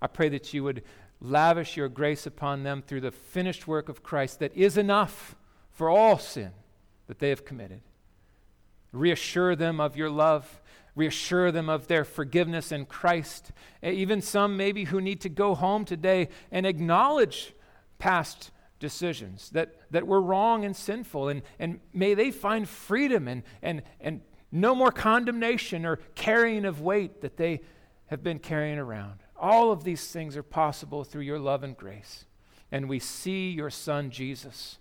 I 0.00 0.06
pray 0.06 0.28
that 0.28 0.52
you 0.52 0.62
would 0.62 0.82
lavish 1.20 1.76
your 1.76 1.88
grace 1.88 2.26
upon 2.26 2.62
them 2.62 2.82
through 2.82 3.00
the 3.00 3.10
finished 3.10 3.66
work 3.66 3.88
of 3.88 4.02
Christ 4.02 4.40
that 4.40 4.54
is 4.56 4.76
enough 4.76 5.34
for 5.72 5.88
all 5.88 6.18
sin 6.18 6.52
that 7.06 7.18
they 7.18 7.28
have 7.30 7.44
committed. 7.44 7.80
Reassure 8.92 9.56
them 9.56 9.80
of 9.80 9.96
your 9.96 10.10
love 10.10 10.60
reassure 10.94 11.50
them 11.50 11.68
of 11.68 11.88
their 11.88 12.04
forgiveness 12.04 12.70
in 12.70 12.86
Christ. 12.86 13.52
Even 13.82 14.20
some 14.20 14.56
maybe 14.56 14.84
who 14.84 15.00
need 15.00 15.20
to 15.22 15.28
go 15.28 15.54
home 15.54 15.84
today 15.84 16.28
and 16.50 16.66
acknowledge 16.66 17.52
past 17.98 18.50
decisions 18.78 19.50
that, 19.50 19.74
that 19.90 20.06
were 20.06 20.20
wrong 20.20 20.64
and 20.64 20.76
sinful. 20.76 21.28
And, 21.28 21.42
and 21.58 21.80
may 21.92 22.14
they 22.14 22.30
find 22.30 22.68
freedom 22.68 23.28
and, 23.28 23.42
and, 23.62 23.82
and 24.00 24.20
no 24.52 24.74
more 24.74 24.92
condemnation 24.92 25.84
or 25.84 25.96
carrying 26.14 26.64
of 26.64 26.80
weight 26.80 27.22
that 27.22 27.36
they 27.36 27.60
have 28.06 28.22
been 28.22 28.38
carrying 28.38 28.78
around. 28.78 29.20
All 29.36 29.72
of 29.72 29.84
these 29.84 30.06
things 30.08 30.36
are 30.36 30.42
possible 30.42 31.02
through 31.02 31.22
your 31.22 31.38
love 31.38 31.64
and 31.64 31.76
grace. 31.76 32.26
And 32.70 32.88
we 32.88 32.98
see 32.98 33.50
your 33.50 33.70
Son, 33.70 34.10
Jesus. 34.10 34.78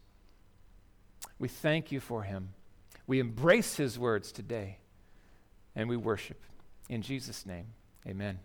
We 1.40 1.48
thank 1.48 1.92
you 1.92 2.00
for 2.00 2.24
him. 2.24 2.50
We 3.08 3.20
embrace 3.20 3.76
his 3.76 4.00
words 4.00 4.32
today 4.32 4.78
and 5.76 5.90
we 5.90 5.98
worship. 5.98 6.42
In 6.90 7.02
Jesus' 7.02 7.46
name, 7.46 7.68
amen. 8.08 8.40